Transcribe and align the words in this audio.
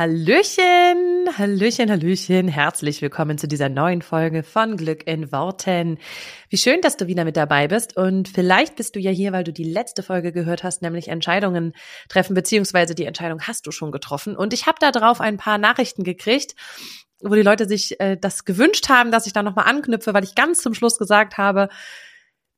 Hallöchen, 0.00 1.28
Hallöchen, 1.36 1.90
Hallöchen, 1.90 2.48
herzlich 2.48 3.02
willkommen 3.02 3.36
zu 3.36 3.46
dieser 3.46 3.68
neuen 3.68 4.00
Folge 4.00 4.42
von 4.42 4.78
Glück 4.78 5.06
in 5.06 5.30
Worten. 5.30 5.98
Wie 6.48 6.56
schön, 6.56 6.80
dass 6.80 6.96
du 6.96 7.06
wieder 7.06 7.26
mit 7.26 7.36
dabei 7.36 7.68
bist 7.68 7.98
und 7.98 8.26
vielleicht 8.26 8.76
bist 8.76 8.96
du 8.96 8.98
ja 8.98 9.10
hier, 9.10 9.32
weil 9.32 9.44
du 9.44 9.52
die 9.52 9.70
letzte 9.70 10.02
Folge 10.02 10.32
gehört 10.32 10.64
hast, 10.64 10.80
nämlich 10.80 11.08
Entscheidungen 11.08 11.74
treffen, 12.08 12.32
beziehungsweise 12.32 12.94
die 12.94 13.04
Entscheidung 13.04 13.42
hast 13.42 13.66
du 13.66 13.72
schon 13.72 13.92
getroffen. 13.92 14.36
Und 14.36 14.54
ich 14.54 14.64
habe 14.64 14.78
drauf 14.80 15.20
ein 15.20 15.36
paar 15.36 15.58
Nachrichten 15.58 16.02
gekriegt, 16.02 16.54
wo 17.20 17.34
die 17.34 17.42
Leute 17.42 17.68
sich 17.68 18.00
äh, 18.00 18.16
das 18.18 18.46
gewünscht 18.46 18.88
haben, 18.88 19.10
dass 19.10 19.26
ich 19.26 19.34
da 19.34 19.42
nochmal 19.42 19.66
anknüpfe, 19.66 20.14
weil 20.14 20.24
ich 20.24 20.34
ganz 20.34 20.62
zum 20.62 20.72
Schluss 20.72 20.96
gesagt 20.96 21.36
habe, 21.36 21.68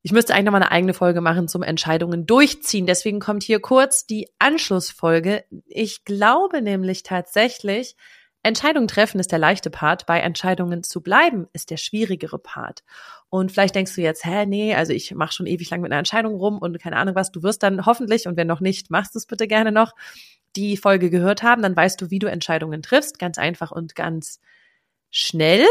ich 0.02 0.12
müsste 0.12 0.34
eigentlich 0.34 0.46
nochmal 0.46 0.62
eine 0.62 0.72
eigene 0.72 0.94
Folge 0.94 1.20
machen 1.20 1.48
zum 1.48 1.62
Entscheidungen 1.62 2.26
durchziehen. 2.26 2.86
Deswegen 2.86 3.20
kommt 3.20 3.44
hier 3.44 3.60
kurz 3.60 4.06
die 4.06 4.28
Anschlussfolge. 4.38 5.44
Ich 5.66 6.04
glaube 6.04 6.60
nämlich 6.60 7.04
tatsächlich, 7.04 7.96
Entscheidungen 8.42 8.88
treffen 8.88 9.20
ist 9.20 9.30
der 9.30 9.38
leichte 9.38 9.70
Part, 9.70 10.06
bei 10.06 10.18
Entscheidungen 10.18 10.82
zu 10.82 11.00
bleiben 11.00 11.46
ist 11.52 11.70
der 11.70 11.76
schwierigere 11.76 12.40
Part. 12.40 12.82
Und 13.28 13.52
vielleicht 13.52 13.76
denkst 13.76 13.94
du 13.94 14.00
jetzt, 14.00 14.24
hä, 14.24 14.46
nee, 14.46 14.74
also 14.74 14.92
ich 14.92 15.14
mache 15.14 15.32
schon 15.32 15.46
ewig 15.46 15.70
lang 15.70 15.80
mit 15.80 15.92
einer 15.92 16.00
Entscheidung 16.00 16.34
rum 16.34 16.58
und 16.58 16.80
keine 16.80 16.96
Ahnung 16.96 17.14
was, 17.14 17.30
du 17.30 17.44
wirst 17.44 17.62
dann 17.62 17.86
hoffentlich, 17.86 18.26
und 18.26 18.36
wenn 18.36 18.48
noch 18.48 18.60
nicht, 18.60 18.90
machst 18.90 19.14
du 19.14 19.18
es 19.18 19.26
bitte 19.26 19.46
gerne 19.46 19.70
noch, 19.70 19.94
die 20.56 20.76
Folge 20.76 21.08
gehört 21.08 21.44
haben, 21.44 21.62
dann 21.62 21.76
weißt 21.76 22.00
du, 22.00 22.10
wie 22.10 22.18
du 22.18 22.26
Entscheidungen 22.26 22.82
triffst, 22.82 23.20
ganz 23.20 23.38
einfach 23.38 23.70
und 23.70 23.94
ganz 23.94 24.40
schnell. 25.10 25.64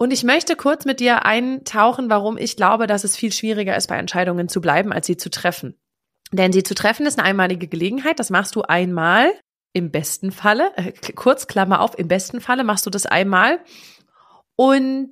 Und 0.00 0.14
ich 0.14 0.24
möchte 0.24 0.56
kurz 0.56 0.86
mit 0.86 0.98
dir 0.98 1.26
eintauchen, 1.26 2.08
warum 2.08 2.38
ich 2.38 2.56
glaube, 2.56 2.86
dass 2.86 3.04
es 3.04 3.16
viel 3.18 3.32
schwieriger 3.32 3.76
ist, 3.76 3.86
bei 3.86 3.98
Entscheidungen 3.98 4.48
zu 4.48 4.62
bleiben, 4.62 4.94
als 4.94 5.06
sie 5.06 5.18
zu 5.18 5.28
treffen. 5.28 5.78
Denn 6.32 6.54
sie 6.54 6.62
zu 6.62 6.74
treffen 6.74 7.04
ist 7.04 7.18
eine 7.18 7.28
einmalige 7.28 7.68
Gelegenheit. 7.68 8.18
Das 8.18 8.30
machst 8.30 8.56
du 8.56 8.62
einmal 8.62 9.30
im 9.74 9.90
besten 9.90 10.32
Falle. 10.32 10.72
Äh, 10.76 10.92
kurz 11.14 11.48
Klammer 11.48 11.82
auf, 11.82 11.98
im 11.98 12.08
besten 12.08 12.40
Falle 12.40 12.64
machst 12.64 12.86
du 12.86 12.90
das 12.90 13.04
einmal. 13.04 13.60
Und 14.56 15.10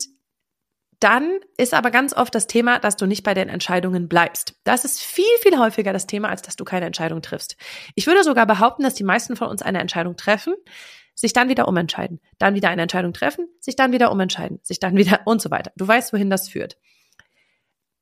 dann 1.00 1.39
ist 1.59 1.75
aber 1.75 1.91
ganz 1.91 2.14
oft 2.14 2.34
das 2.34 2.47
Thema, 2.47 2.78
dass 2.78 2.97
du 2.97 3.05
nicht 3.05 3.25
bei 3.25 3.34
den 3.34 3.50
Entscheidungen 3.50 4.09
bleibst. 4.09 4.55
Das 4.64 4.86
ist 4.86 5.03
viel, 5.03 5.25
viel 5.42 5.59
häufiger 5.59 5.92
das 5.92 6.06
Thema, 6.06 6.31
als 6.31 6.41
dass 6.41 6.56
du 6.56 6.64
keine 6.64 6.86
Entscheidung 6.86 7.20
triffst. 7.20 7.56
Ich 7.94 8.06
würde 8.06 8.25
sogar 8.25 8.47
behaupten, 8.47 8.84
dass 8.84 8.94
die 8.94 9.05
meisten 9.05 9.36
von 9.36 9.48
uns 9.48 9.61
eine 9.61 9.81
Entscheidung 9.81 10.16
treffen, 10.16 10.55
sich 11.19 11.33
dann 11.33 11.48
wieder 11.48 11.66
umentscheiden, 11.66 12.20
dann 12.38 12.55
wieder 12.55 12.69
eine 12.69 12.83
Entscheidung 12.83 13.12
treffen, 13.12 13.48
sich 13.58 13.74
dann 13.74 13.91
wieder 13.91 14.12
umentscheiden, 14.12 14.61
sich 14.62 14.78
dann 14.78 14.97
wieder 14.97 15.22
und 15.27 15.42
so 15.42 15.50
weiter. 15.50 15.72
Du 15.77 15.86
weißt, 15.86 16.12
wohin 16.12 16.30
das 16.30 16.48
führt. 16.48 16.78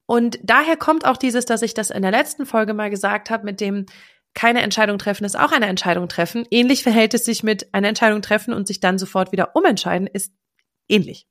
Und 0.05 0.39
daher 0.43 0.77
kommt 0.77 1.07
auch 1.07 1.17
dieses, 1.17 1.47
dass 1.47 1.63
ich 1.63 1.73
das 1.73 1.89
in 1.91 2.03
der 2.03 2.11
letzten 2.11 2.45
Folge 2.45 2.75
mal 2.75 2.91
gesagt 2.91 3.31
habe, 3.31 3.45
mit 3.45 3.61
dem 3.61 3.87
keine 4.35 4.61
Entscheidung 4.61 4.99
treffen 4.99 5.25
ist 5.25 5.39
auch 5.39 5.51
eine 5.51 5.65
Entscheidung 5.65 6.09
treffen. 6.09 6.47
Ähnlich 6.51 6.83
verhält 6.83 7.15
es 7.15 7.25
sich 7.25 7.43
mit 7.43 7.73
einer 7.73 7.89
Entscheidung 7.89 8.21
treffen 8.21 8.53
und 8.53 8.67
sich 8.67 8.81
dann 8.81 8.99
sofort 8.99 9.33
wieder 9.33 9.57
umentscheiden, 9.57 10.07
ist 10.07 10.31
ähnlich. 10.87 11.27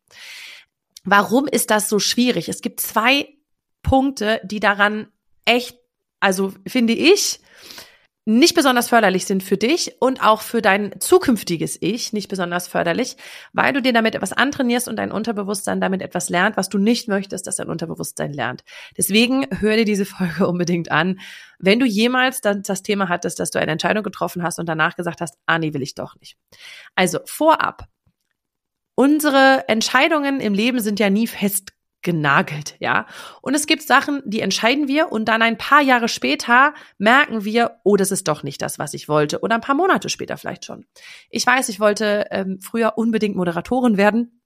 Warum 1.04 1.46
ist 1.46 1.70
das 1.70 1.88
so 1.88 2.00
schwierig? 2.00 2.50
Es 2.50 2.62
gibt 2.62 2.80
zwei 2.80 3.28
Punkte, 3.84 4.42
die 4.44 4.60
daran 4.60 5.10
echt, 5.46 5.78
also 6.20 6.52
finde 6.68 6.94
ich, 6.94 7.42
nicht 8.28 8.56
besonders 8.56 8.90
förderlich 8.90 9.28
sind 9.28 9.44
für 9.44 9.56
dich 9.56 9.98
und 10.00 10.24
auch 10.24 10.42
für 10.42 10.64
dein 10.64 11.00
zukünftiges 11.00 11.78
Ich 11.80 12.12
nicht 12.12 12.28
besonders 12.28 12.68
förderlich, 12.68 13.18
weil 13.54 13.72
du 13.72 13.84
dir 13.84 13.94
damit 13.94 14.16
etwas 14.16 14.34
antrainierst 14.34 14.88
und 14.88 14.96
dein 14.96 15.12
Unterbewusstsein 15.12 15.80
damit 15.80 16.02
etwas 16.02 16.30
lernt, 16.30 16.58
was 16.58 16.68
du 16.68 16.80
nicht 16.80 17.08
möchtest, 17.08 17.46
dass 17.46 17.58
dein 17.58 17.70
Unterbewusstsein 17.70 18.34
lernt. 18.34 18.64
Deswegen 18.98 19.46
hör 19.60 19.76
dir 19.78 19.86
diese 19.86 20.06
Folge 20.06 20.48
unbedingt 20.48 20.92
an. 20.92 21.20
Wenn 21.60 21.80
du 21.80 21.86
jemals 21.86 22.42
das 22.42 22.82
Thema 22.82 23.10
hattest, 23.10 23.40
dass 23.40 23.52
du 23.52 23.60
eine 23.60 23.72
Entscheidung 23.72 24.04
getroffen 24.04 24.42
hast 24.42 24.58
und 24.58 24.68
danach 24.68 24.96
gesagt 24.96 25.22
hast, 25.22 25.38
ah 25.46 25.60
nee, 25.60 25.74
will 25.74 25.84
ich 25.84 25.94
doch 25.94 26.16
nicht. 26.20 26.36
Also 26.96 27.20
vorab, 27.26 27.88
unsere 28.96 29.66
Entscheidungen 29.68 30.40
im 30.40 30.56
Leben 30.56 30.80
sind 30.80 31.00
ja 31.00 31.12
nie 31.12 31.28
fest 31.28 31.75
genagelt, 32.06 32.78
ja. 32.80 33.08
Und 33.42 33.56
es 33.56 33.68
gibt 33.68 33.82
Sachen, 33.82 34.22
die 34.26 34.40
entscheiden 34.40 34.88
wir 34.88 35.12
und 35.12 35.26
dann 35.26 35.42
ein 35.42 35.58
paar 35.58 35.82
Jahre 35.82 36.08
später 36.08 36.74
merken 36.98 37.44
wir, 37.44 37.82
oh, 37.84 37.98
das 37.98 38.12
ist 38.12 38.30
doch 38.30 38.44
nicht 38.44 38.62
das, 38.62 38.80
was 38.80 38.94
ich 38.94 39.10
wollte. 39.10 39.42
Oder 39.42 39.56
ein 39.56 39.62
paar 39.62 39.76
Monate 39.76 40.08
später 40.08 40.38
vielleicht 40.38 40.64
schon. 40.64 40.86
Ich 41.30 41.46
weiß, 41.46 41.68
ich 41.68 41.82
wollte 41.82 42.28
ähm, 42.32 42.60
früher 42.62 42.94
unbedingt 42.98 43.36
Moderatorin 43.36 43.98
werden. 43.98 44.42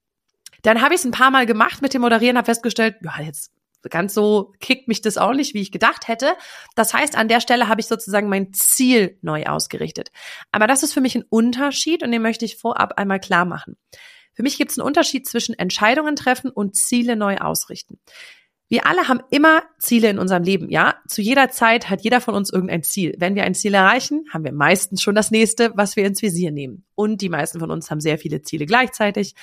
Dann 0.62 0.82
habe 0.82 0.94
ich 0.94 1.00
es 1.00 1.04
ein 1.04 1.12
paar 1.12 1.30
Mal 1.30 1.46
gemacht 1.46 1.82
mit 1.82 1.94
dem 1.94 2.00
Moderieren, 2.00 2.36
habe 2.36 2.46
festgestellt, 2.46 2.96
ja, 3.02 3.22
jetzt 3.22 3.52
ganz 3.88 4.12
so 4.12 4.52
kickt 4.60 4.88
mich 4.88 5.00
das 5.00 5.16
auch 5.16 5.32
nicht, 5.32 5.54
wie 5.54 5.60
ich 5.60 5.72
gedacht 5.72 6.08
hätte. 6.08 6.32
Das 6.74 6.92
heißt, 6.92 7.16
an 7.16 7.28
der 7.28 7.40
Stelle 7.40 7.68
habe 7.68 7.80
ich 7.80 7.86
sozusagen 7.86 8.28
mein 8.28 8.52
Ziel 8.52 9.18
neu 9.22 9.44
ausgerichtet. 9.44 10.10
Aber 10.52 10.66
das 10.66 10.82
ist 10.82 10.92
für 10.92 11.00
mich 11.00 11.14
ein 11.14 11.24
Unterschied 11.28 12.02
und 12.02 12.10
den 12.10 12.22
möchte 12.22 12.44
ich 12.44 12.56
vorab 12.56 12.94
einmal 12.98 13.20
klar 13.20 13.44
machen. 13.44 13.76
Für 14.40 14.42
mich 14.42 14.56
gibt 14.56 14.70
es 14.70 14.78
einen 14.78 14.86
Unterschied 14.86 15.28
zwischen 15.28 15.52
Entscheidungen 15.58 16.16
treffen 16.16 16.50
und 16.50 16.74
Ziele 16.74 17.14
neu 17.14 17.36
ausrichten. 17.36 18.00
Wir 18.70 18.86
alle 18.86 19.06
haben 19.06 19.20
immer 19.28 19.64
Ziele 19.78 20.08
in 20.08 20.18
unserem 20.18 20.44
Leben, 20.44 20.70
ja? 20.70 20.94
Zu 21.06 21.20
jeder 21.20 21.50
Zeit 21.50 21.90
hat 21.90 22.00
jeder 22.00 22.22
von 22.22 22.34
uns 22.34 22.48
irgendein 22.48 22.82
Ziel. 22.82 23.14
Wenn 23.18 23.34
wir 23.34 23.44
ein 23.44 23.54
Ziel 23.54 23.74
erreichen, 23.74 24.24
haben 24.32 24.44
wir 24.44 24.52
meistens 24.52 25.02
schon 25.02 25.14
das 25.14 25.30
nächste, 25.30 25.72
was 25.76 25.94
wir 25.94 26.06
ins 26.06 26.22
Visier 26.22 26.52
nehmen. 26.52 26.86
Und 26.94 27.20
die 27.20 27.28
meisten 27.28 27.60
von 27.60 27.70
uns 27.70 27.90
haben 27.90 28.00
sehr 28.00 28.16
viele 28.16 28.40
Ziele 28.40 28.64
gleichzeitig. 28.64 29.34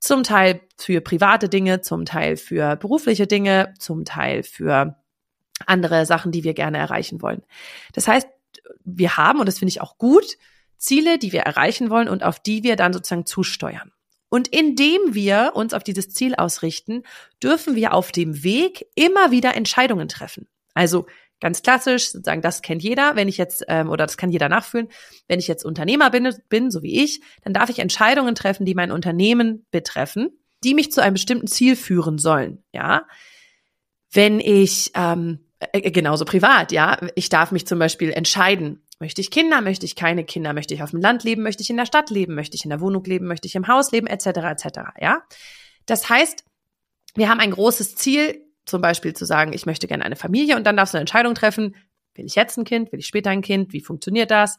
Zum 0.00 0.22
Teil 0.22 0.62
für 0.78 1.02
private 1.02 1.50
Dinge, 1.50 1.82
zum 1.82 2.06
Teil 2.06 2.38
für 2.38 2.76
berufliche 2.76 3.26
Dinge, 3.26 3.74
zum 3.78 4.06
Teil 4.06 4.42
für 4.42 4.96
andere 5.66 6.06
Sachen, 6.06 6.32
die 6.32 6.44
wir 6.44 6.54
gerne 6.54 6.78
erreichen 6.78 7.20
wollen. 7.20 7.42
Das 7.92 8.08
heißt, 8.08 8.26
wir 8.86 9.18
haben, 9.18 9.40
und 9.40 9.44
das 9.44 9.58
finde 9.58 9.68
ich 9.68 9.82
auch 9.82 9.98
gut, 9.98 10.38
Ziele, 10.78 11.18
die 11.18 11.32
wir 11.32 11.40
erreichen 11.40 11.90
wollen 11.90 12.08
und 12.08 12.22
auf 12.22 12.40
die 12.40 12.62
wir 12.62 12.76
dann 12.76 12.94
sozusagen 12.94 13.26
zusteuern. 13.26 13.90
Und 14.34 14.48
indem 14.48 15.14
wir 15.14 15.52
uns 15.54 15.74
auf 15.74 15.84
dieses 15.84 16.10
Ziel 16.10 16.34
ausrichten, 16.34 17.04
dürfen 17.40 17.76
wir 17.76 17.94
auf 17.94 18.10
dem 18.10 18.42
Weg 18.42 18.84
immer 18.96 19.30
wieder 19.30 19.54
Entscheidungen 19.54 20.08
treffen. 20.08 20.48
Also 20.74 21.06
ganz 21.38 21.62
klassisch, 21.62 22.10
sozusagen, 22.10 22.42
das 22.42 22.60
kennt 22.60 22.82
jeder, 22.82 23.14
wenn 23.14 23.28
ich 23.28 23.36
jetzt, 23.36 23.64
ähm, 23.68 23.88
oder 23.90 24.06
das 24.06 24.16
kann 24.16 24.32
jeder 24.32 24.48
nachfühlen, 24.48 24.88
wenn 25.28 25.38
ich 25.38 25.46
jetzt 25.46 25.64
Unternehmer 25.64 26.10
bin, 26.10 26.28
bin, 26.48 26.72
so 26.72 26.82
wie 26.82 27.04
ich, 27.04 27.20
dann 27.44 27.52
darf 27.52 27.70
ich 27.70 27.78
Entscheidungen 27.78 28.34
treffen, 28.34 28.66
die 28.66 28.74
mein 28.74 28.90
Unternehmen 28.90 29.66
betreffen, 29.70 30.30
die 30.64 30.74
mich 30.74 30.90
zu 30.90 31.00
einem 31.00 31.14
bestimmten 31.14 31.46
Ziel 31.46 31.76
führen 31.76 32.18
sollen. 32.18 32.64
Ja, 32.72 33.06
wenn 34.10 34.40
ich 34.40 34.90
ähm, 34.96 35.46
äh, 35.60 35.92
genauso 35.92 36.24
privat, 36.24 36.72
ja, 36.72 36.98
ich 37.14 37.28
darf 37.28 37.52
mich 37.52 37.68
zum 37.68 37.78
Beispiel 37.78 38.10
entscheiden, 38.10 38.82
Möchte 39.00 39.20
ich 39.20 39.30
Kinder? 39.30 39.60
Möchte 39.60 39.86
ich 39.86 39.96
keine 39.96 40.24
Kinder? 40.24 40.52
Möchte 40.52 40.74
ich 40.74 40.82
auf 40.82 40.90
dem 40.90 41.00
Land 41.00 41.24
leben? 41.24 41.42
Möchte 41.42 41.62
ich 41.62 41.70
in 41.70 41.76
der 41.76 41.86
Stadt 41.86 42.10
leben? 42.10 42.34
Möchte 42.34 42.56
ich 42.56 42.64
in 42.64 42.70
der 42.70 42.80
Wohnung 42.80 43.04
leben? 43.04 43.26
Möchte 43.26 43.46
ich 43.46 43.54
im 43.54 43.68
Haus 43.68 43.92
leben? 43.92 44.06
Etc. 44.06 44.26
etc. 44.26 44.66
Ja. 45.00 45.22
Das 45.86 46.08
heißt, 46.08 46.44
wir 47.14 47.28
haben 47.28 47.40
ein 47.40 47.50
großes 47.50 47.96
Ziel, 47.96 48.40
zum 48.66 48.80
Beispiel 48.80 49.14
zu 49.14 49.24
sagen, 49.24 49.52
ich 49.52 49.66
möchte 49.66 49.86
gerne 49.86 50.04
eine 50.04 50.16
Familie 50.16 50.56
und 50.56 50.64
dann 50.64 50.76
darfst 50.76 50.94
du 50.94 50.96
eine 50.96 51.02
Entscheidung 51.02 51.34
treffen. 51.34 51.76
Will 52.14 52.26
ich 52.26 52.34
jetzt 52.36 52.56
ein 52.56 52.64
Kind? 52.64 52.92
Will 52.92 53.00
ich 53.00 53.06
später 53.06 53.30
ein 53.30 53.42
Kind? 53.42 53.72
Wie 53.72 53.80
funktioniert 53.80 54.30
das? 54.30 54.56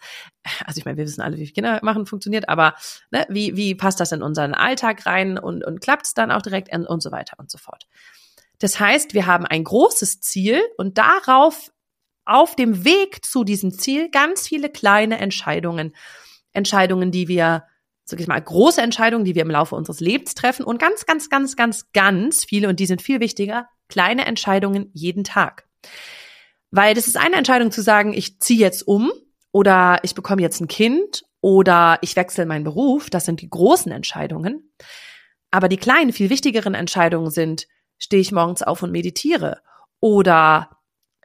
Also 0.65 0.77
ich 0.77 0.85
meine, 0.85 0.97
wir 0.97 1.05
wissen 1.05 1.21
alle, 1.21 1.37
wie 1.37 1.49
Kinder 1.49 1.79
machen 1.81 2.05
funktioniert, 2.05 2.49
aber 2.49 2.75
ne, 3.11 3.25
wie, 3.29 3.55
wie 3.55 3.75
passt 3.75 3.99
das 3.99 4.11
in 4.11 4.21
unseren 4.21 4.53
Alltag 4.53 5.05
rein 5.05 5.37
und, 5.37 5.65
und 5.65 5.81
klappt 5.81 6.05
es 6.05 6.13
dann 6.13 6.31
auch 6.31 6.41
direkt 6.41 6.75
und 6.75 7.01
so 7.01 7.11
weiter 7.11 7.39
und 7.39 7.49
so 7.49 7.57
fort. 7.57 7.87
Das 8.59 8.79
heißt, 8.79 9.13
wir 9.13 9.25
haben 9.25 9.45
ein 9.45 9.63
großes 9.63 10.21
Ziel 10.21 10.61
und 10.77 10.97
darauf 10.97 11.71
auf 12.25 12.55
dem 12.55 12.83
Weg 12.83 13.23
zu 13.23 13.43
diesem 13.43 13.71
Ziel 13.71 14.09
ganz 14.09 14.47
viele 14.47 14.69
kleine 14.69 15.19
Entscheidungen. 15.19 15.95
Entscheidungen, 16.51 17.11
die 17.11 17.27
wir, 17.27 17.63
sag 18.03 18.19
ich 18.19 18.27
mal, 18.27 18.41
große 18.41 18.81
Entscheidungen, 18.81 19.25
die 19.25 19.35
wir 19.35 19.43
im 19.43 19.51
Laufe 19.51 19.75
unseres 19.75 19.99
Lebens 19.99 20.33
treffen 20.33 20.65
und 20.65 20.79
ganz, 20.79 21.05
ganz, 21.05 21.29
ganz, 21.29 21.55
ganz, 21.55 21.91
ganz 21.93 22.45
viele, 22.45 22.69
und 22.69 22.79
die 22.79 22.85
sind 22.85 23.01
viel 23.01 23.19
wichtiger, 23.19 23.67
kleine 23.89 24.25
Entscheidungen 24.25 24.89
jeden 24.93 25.23
Tag. 25.23 25.67
Weil 26.71 26.93
das 26.93 27.07
ist 27.07 27.17
eine 27.17 27.35
Entscheidung 27.35 27.71
zu 27.71 27.81
sagen, 27.81 28.13
ich 28.13 28.39
ziehe 28.39 28.59
jetzt 28.59 28.87
um 28.87 29.11
oder 29.51 29.99
ich 30.03 30.15
bekomme 30.15 30.41
jetzt 30.41 30.59
ein 30.59 30.67
Kind 30.67 31.23
oder 31.41 31.99
ich 32.01 32.15
wechsle 32.15 32.45
meinen 32.45 32.63
Beruf. 32.63 33.09
Das 33.09 33.25
sind 33.25 33.41
die 33.41 33.49
großen 33.49 33.91
Entscheidungen. 33.91 34.73
Aber 35.51 35.69
die 35.69 35.77
kleinen, 35.77 36.11
viel 36.11 36.29
wichtigeren 36.29 36.73
Entscheidungen 36.73 37.31
sind, 37.31 37.67
stehe 37.97 38.21
ich 38.21 38.31
morgens 38.31 38.61
auf 38.61 38.83
und 38.83 38.91
meditiere 38.91 39.61
oder 39.99 40.69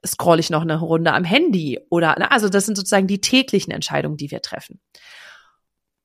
scroll 0.07 0.39
ich 0.39 0.51
noch 0.51 0.63
eine 0.63 0.79
Runde 0.79 1.13
am 1.13 1.25
Handy 1.25 1.79
oder, 1.91 2.17
ne, 2.19 2.31
also 2.31 2.49
das 2.49 2.67
sind 2.67 2.77
sozusagen 2.77 3.07
die 3.07 3.21
täglichen 3.21 3.73
Entscheidungen, 3.73 4.17
die 4.17 4.31
wir 4.31 4.43
treffen. 4.43 4.81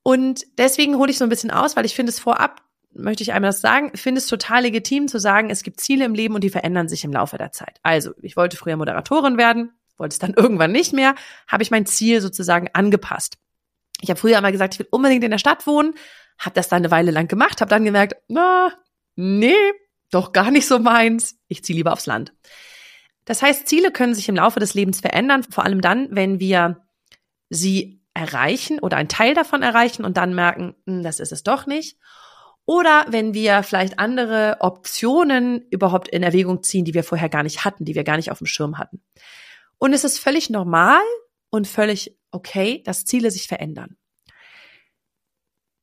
Und 0.03 0.45
deswegen 0.57 0.97
hole 0.97 1.09
ich 1.09 1.17
so 1.17 1.23
ein 1.23 1.29
bisschen 1.29 1.51
aus, 1.51 1.75
weil 1.75 1.85
ich 1.85 1.95
finde 1.95 2.11
es 2.11 2.19
vorab 2.19 2.61
möchte 2.95 3.23
ich 3.23 3.33
einmal 3.33 3.49
das 3.49 3.61
sagen, 3.61 3.91
finde 3.95 4.19
es 4.19 4.27
total 4.27 4.63
legitim 4.63 5.07
zu 5.07 5.19
sagen, 5.19 5.49
es 5.49 5.63
gibt 5.63 5.81
Ziele 5.81 6.05
im 6.05 6.15
Leben 6.15 6.33
und 6.33 6.43
die 6.43 6.49
verändern 6.49 6.87
sich 6.87 7.03
im 7.03 7.11
Laufe 7.11 7.37
der 7.37 7.51
Zeit. 7.51 7.79
Also, 7.83 8.13
ich 8.21 8.37
wollte 8.37 8.57
früher 8.57 8.77
Moderatorin 8.77 9.37
werden, 9.37 9.71
wollte 9.97 10.13
es 10.13 10.19
dann 10.19 10.33
irgendwann 10.37 10.71
nicht 10.71 10.93
mehr, 10.93 11.15
habe 11.47 11.63
ich 11.63 11.71
mein 11.71 11.85
Ziel 11.85 12.21
sozusagen 12.21 12.69
angepasst. 12.73 13.37
Ich 14.01 14.09
habe 14.09 14.19
früher 14.19 14.37
einmal 14.37 14.51
gesagt, 14.51 14.75
ich 14.75 14.79
will 14.79 14.87
unbedingt 14.91 15.23
in 15.23 15.31
der 15.31 15.37
Stadt 15.37 15.67
wohnen, 15.67 15.93
habe 16.37 16.55
das 16.55 16.67
dann 16.67 16.77
eine 16.77 16.91
Weile 16.91 17.11
lang 17.11 17.27
gemacht, 17.27 17.61
habe 17.61 17.69
dann 17.69 17.85
gemerkt, 17.85 18.15
na, 18.27 18.73
nee, 19.15 19.55
doch 20.11 20.33
gar 20.33 20.51
nicht 20.51 20.67
so 20.67 20.79
meins. 20.79 21.37
Ich 21.47 21.63
ziehe 21.63 21.77
lieber 21.77 21.93
aufs 21.93 22.05
Land. 22.05 22.33
Das 23.25 23.41
heißt, 23.41 23.67
Ziele 23.67 23.91
können 23.91 24.15
sich 24.15 24.29
im 24.29 24.35
Laufe 24.35 24.59
des 24.59 24.73
Lebens 24.75 25.01
verändern, 25.01 25.43
vor 25.43 25.65
allem 25.65 25.81
dann, 25.81 26.07
wenn 26.11 26.39
wir 26.39 26.85
sie 27.49 28.01
erreichen 28.13 28.79
oder 28.79 28.97
einen 28.97 29.09
Teil 29.09 29.33
davon 29.33 29.61
erreichen 29.61 30.05
und 30.05 30.17
dann 30.17 30.33
merken, 30.33 30.75
hm, 30.85 31.03
das 31.03 31.19
ist 31.19 31.31
es 31.31 31.43
doch 31.43 31.65
nicht. 31.65 31.97
Oder 32.65 33.05
wenn 33.09 33.33
wir 33.33 33.61
vielleicht 33.61 33.99
andere 33.99 34.57
Optionen 34.59 35.67
überhaupt 35.69 36.07
in 36.07 36.23
Erwägung 36.23 36.63
ziehen, 36.63 36.85
die 36.85 36.95
wir 36.95 37.03
vorher 37.03 37.29
gar 37.29 37.43
nicht 37.43 37.63
hatten, 37.63 37.85
die 37.85 37.93
wir 37.93 38.03
gar 38.03 38.15
nicht 38.15 38.31
auf 38.31 38.39
dem 38.39 38.47
Schirm 38.47 38.77
hatten. 38.77 39.03
Und 39.77 39.93
es 39.93 40.03
ist 40.03 40.17
völlig 40.17 40.49
normal 40.49 41.01
und 41.51 41.67
völlig 41.67 42.17
okay, 42.31 42.81
dass 42.83 43.05
Ziele 43.05 43.29
sich 43.29 43.47
verändern. 43.47 43.97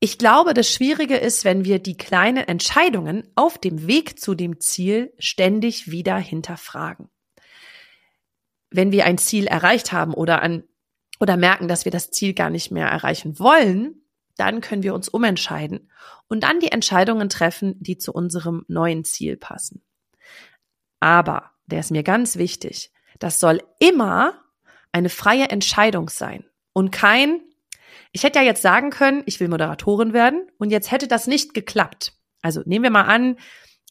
Ich 0.00 0.18
glaube, 0.18 0.54
das 0.54 0.68
Schwierige 0.68 1.16
ist, 1.16 1.44
wenn 1.44 1.64
wir 1.64 1.78
die 1.78 1.96
kleinen 1.96 2.48
Entscheidungen 2.48 3.30
auf 3.36 3.58
dem 3.58 3.86
Weg 3.86 4.18
zu 4.18 4.34
dem 4.34 4.58
Ziel 4.58 5.14
ständig 5.20 5.92
wieder 5.92 6.16
hinterfragen. 6.16 7.11
Wenn 8.72 8.92
wir 8.92 9.04
ein 9.04 9.18
Ziel 9.18 9.46
erreicht 9.46 9.92
haben 9.92 10.14
oder 10.14 10.42
an 10.42 10.64
oder 11.20 11.36
merken, 11.36 11.68
dass 11.68 11.84
wir 11.84 11.92
das 11.92 12.10
Ziel 12.10 12.34
gar 12.34 12.50
nicht 12.50 12.72
mehr 12.72 12.88
erreichen 12.88 13.38
wollen, 13.38 14.02
dann 14.36 14.60
können 14.60 14.82
wir 14.82 14.94
uns 14.94 15.08
umentscheiden 15.08 15.90
und 16.28 16.42
dann 16.42 16.58
die 16.58 16.72
Entscheidungen 16.72 17.28
treffen, 17.28 17.76
die 17.78 17.98
zu 17.98 18.12
unserem 18.12 18.64
neuen 18.66 19.04
Ziel 19.04 19.36
passen. 19.36 19.84
Aber, 21.00 21.50
der 21.66 21.80
ist 21.80 21.90
mir 21.90 22.02
ganz 22.02 22.36
wichtig, 22.36 22.92
das 23.18 23.38
soll 23.38 23.62
immer 23.78 24.42
eine 24.90 25.08
freie 25.08 25.48
Entscheidung 25.48 26.08
sein 26.08 26.44
und 26.72 26.90
kein, 26.90 27.40
ich 28.12 28.24
hätte 28.24 28.40
ja 28.40 28.44
jetzt 28.44 28.62
sagen 28.62 28.90
können, 28.90 29.22
ich 29.26 29.38
will 29.38 29.48
Moderatorin 29.48 30.12
werden 30.12 30.48
und 30.58 30.70
jetzt 30.70 30.90
hätte 30.90 31.08
das 31.08 31.26
nicht 31.26 31.54
geklappt. 31.54 32.14
Also 32.40 32.62
nehmen 32.64 32.82
wir 32.82 32.90
mal 32.90 33.02
an, 33.02 33.36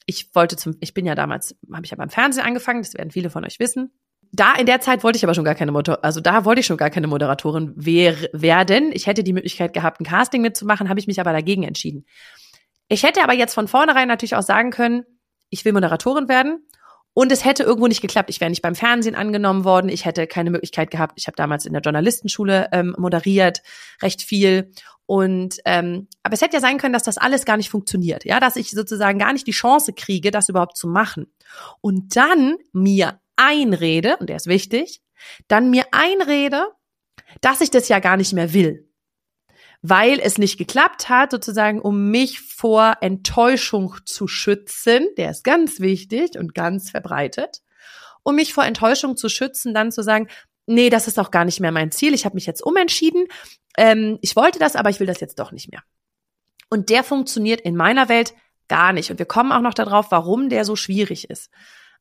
ich 0.05 0.35
wollte 0.35 0.57
zum, 0.57 0.75
ich 0.81 0.93
bin 0.93 1.05
ja 1.05 1.15
damals, 1.15 1.55
habe 1.71 1.85
ich 1.85 1.91
ja 1.91 1.97
beim 1.97 2.09
Fernsehen 2.09 2.45
angefangen, 2.45 2.81
das 2.81 2.93
werden 2.93 3.11
viele 3.11 3.29
von 3.29 3.45
euch 3.45 3.59
wissen 3.59 3.91
da 4.31 4.53
in 4.53 4.65
der 4.65 4.79
Zeit 4.79 5.03
wollte 5.03 5.17
ich 5.17 5.23
aber 5.23 5.33
schon 5.33 5.43
gar 5.43 5.55
keine 5.55 5.71
Motor 5.71 6.03
also 6.03 6.21
da 6.21 6.45
wollte 6.45 6.61
ich 6.61 6.65
schon 6.65 6.77
gar 6.77 6.89
keine 6.89 7.07
Moderatorin 7.07 7.73
wer 7.75 8.15
werden. 8.33 8.91
Ich 8.93 9.07
hätte 9.07 9.23
die 9.23 9.33
Möglichkeit 9.33 9.73
gehabt, 9.73 9.99
ein 9.99 10.05
Casting 10.05 10.41
mitzumachen, 10.41 10.89
habe 10.89 10.99
ich 10.99 11.07
mich 11.07 11.19
aber 11.19 11.33
dagegen 11.33 11.63
entschieden. 11.63 12.05
Ich 12.87 13.03
hätte 13.03 13.23
aber 13.23 13.33
jetzt 13.33 13.53
von 13.53 13.67
vornherein 13.67 14.07
natürlich 14.07 14.35
auch 14.35 14.41
sagen 14.41 14.71
können, 14.71 15.03
ich 15.49 15.65
will 15.65 15.73
Moderatorin 15.73 16.29
werden 16.29 16.65
und 17.13 17.31
es 17.31 17.43
hätte 17.43 17.63
irgendwo 17.63 17.87
nicht 17.87 18.01
geklappt. 18.01 18.29
Ich 18.29 18.39
wäre 18.39 18.49
nicht 18.49 18.61
beim 18.61 18.75
Fernsehen 18.75 19.15
angenommen 19.15 19.65
worden. 19.65 19.89
Ich 19.89 20.05
hätte 20.05 20.27
keine 20.27 20.49
Möglichkeit 20.49 20.91
gehabt. 20.91 21.13
Ich 21.17 21.27
habe 21.27 21.35
damals 21.35 21.65
in 21.65 21.73
der 21.73 21.81
Journalistenschule 21.81 22.69
ähm, 22.71 22.95
moderiert, 22.97 23.61
recht 24.01 24.21
viel. 24.21 24.71
Und 25.05 25.57
ähm, 25.65 26.07
aber 26.23 26.33
es 26.33 26.41
hätte 26.41 26.55
ja 26.55 26.61
sein 26.61 26.77
können, 26.77 26.93
dass 26.93 27.03
das 27.03 27.17
alles 27.17 27.43
gar 27.43 27.57
nicht 27.57 27.69
funktioniert. 27.69 28.23
Ja, 28.23 28.39
dass 28.39 28.55
ich 28.55 28.71
sozusagen 28.71 29.19
gar 29.19 29.33
nicht 29.33 29.45
die 29.45 29.51
Chance 29.51 29.91
kriege, 29.91 30.31
das 30.31 30.47
überhaupt 30.47 30.77
zu 30.77 30.87
machen. 30.87 31.27
Und 31.81 32.15
dann 32.15 32.55
mir 32.71 33.20
einrede, 33.35 34.17
und 34.17 34.29
der 34.29 34.37
ist 34.37 34.47
wichtig, 34.47 35.01
dann 35.47 35.69
mir 35.69 35.85
einrede, 35.91 36.67
dass 37.41 37.61
ich 37.61 37.71
das 37.71 37.87
ja 37.87 37.99
gar 37.99 38.17
nicht 38.17 38.33
mehr 38.33 38.53
will. 38.53 38.89
Weil 39.81 40.19
es 40.19 40.37
nicht 40.37 40.57
geklappt 40.57 41.09
hat, 41.09 41.31
sozusagen, 41.31 41.81
um 41.81 42.11
mich 42.11 42.39
vor 42.41 42.97
Enttäuschung 43.01 43.95
zu 44.05 44.27
schützen, 44.27 45.07
der 45.17 45.31
ist 45.31 45.43
ganz 45.43 45.79
wichtig 45.79 46.37
und 46.37 46.53
ganz 46.53 46.91
verbreitet, 46.91 47.61
um 48.23 48.35
mich 48.35 48.53
vor 48.53 48.63
Enttäuschung 48.63 49.17
zu 49.17 49.29
schützen, 49.29 49.73
dann 49.73 49.91
zu 49.91 50.03
sagen, 50.03 50.27
nee, 50.67 50.91
das 50.91 51.07
ist 51.07 51.17
auch 51.17 51.31
gar 51.31 51.45
nicht 51.45 51.59
mehr 51.59 51.71
mein 51.71 51.91
Ziel, 51.91 52.13
ich 52.13 52.25
habe 52.25 52.35
mich 52.35 52.45
jetzt 52.45 52.63
umentschieden, 52.63 53.25
ähm, 53.77 54.19
ich 54.21 54.35
wollte 54.35 54.59
das, 54.59 54.75
aber 54.75 54.91
ich 54.91 54.99
will 54.99 55.07
das 55.07 55.19
jetzt 55.19 55.39
doch 55.39 55.51
nicht 55.51 55.71
mehr. 55.71 55.81
Und 56.69 56.89
der 56.89 57.03
funktioniert 57.03 57.61
in 57.61 57.75
meiner 57.75 58.07
Welt 58.07 58.33
gar 58.67 58.93
nicht. 58.93 59.11
Und 59.11 59.19
wir 59.19 59.25
kommen 59.25 59.51
auch 59.51 59.61
noch 59.61 59.73
darauf, 59.73 60.11
warum 60.11 60.47
der 60.47 60.63
so 60.63 60.75
schwierig 60.75 61.29
ist 61.29 61.49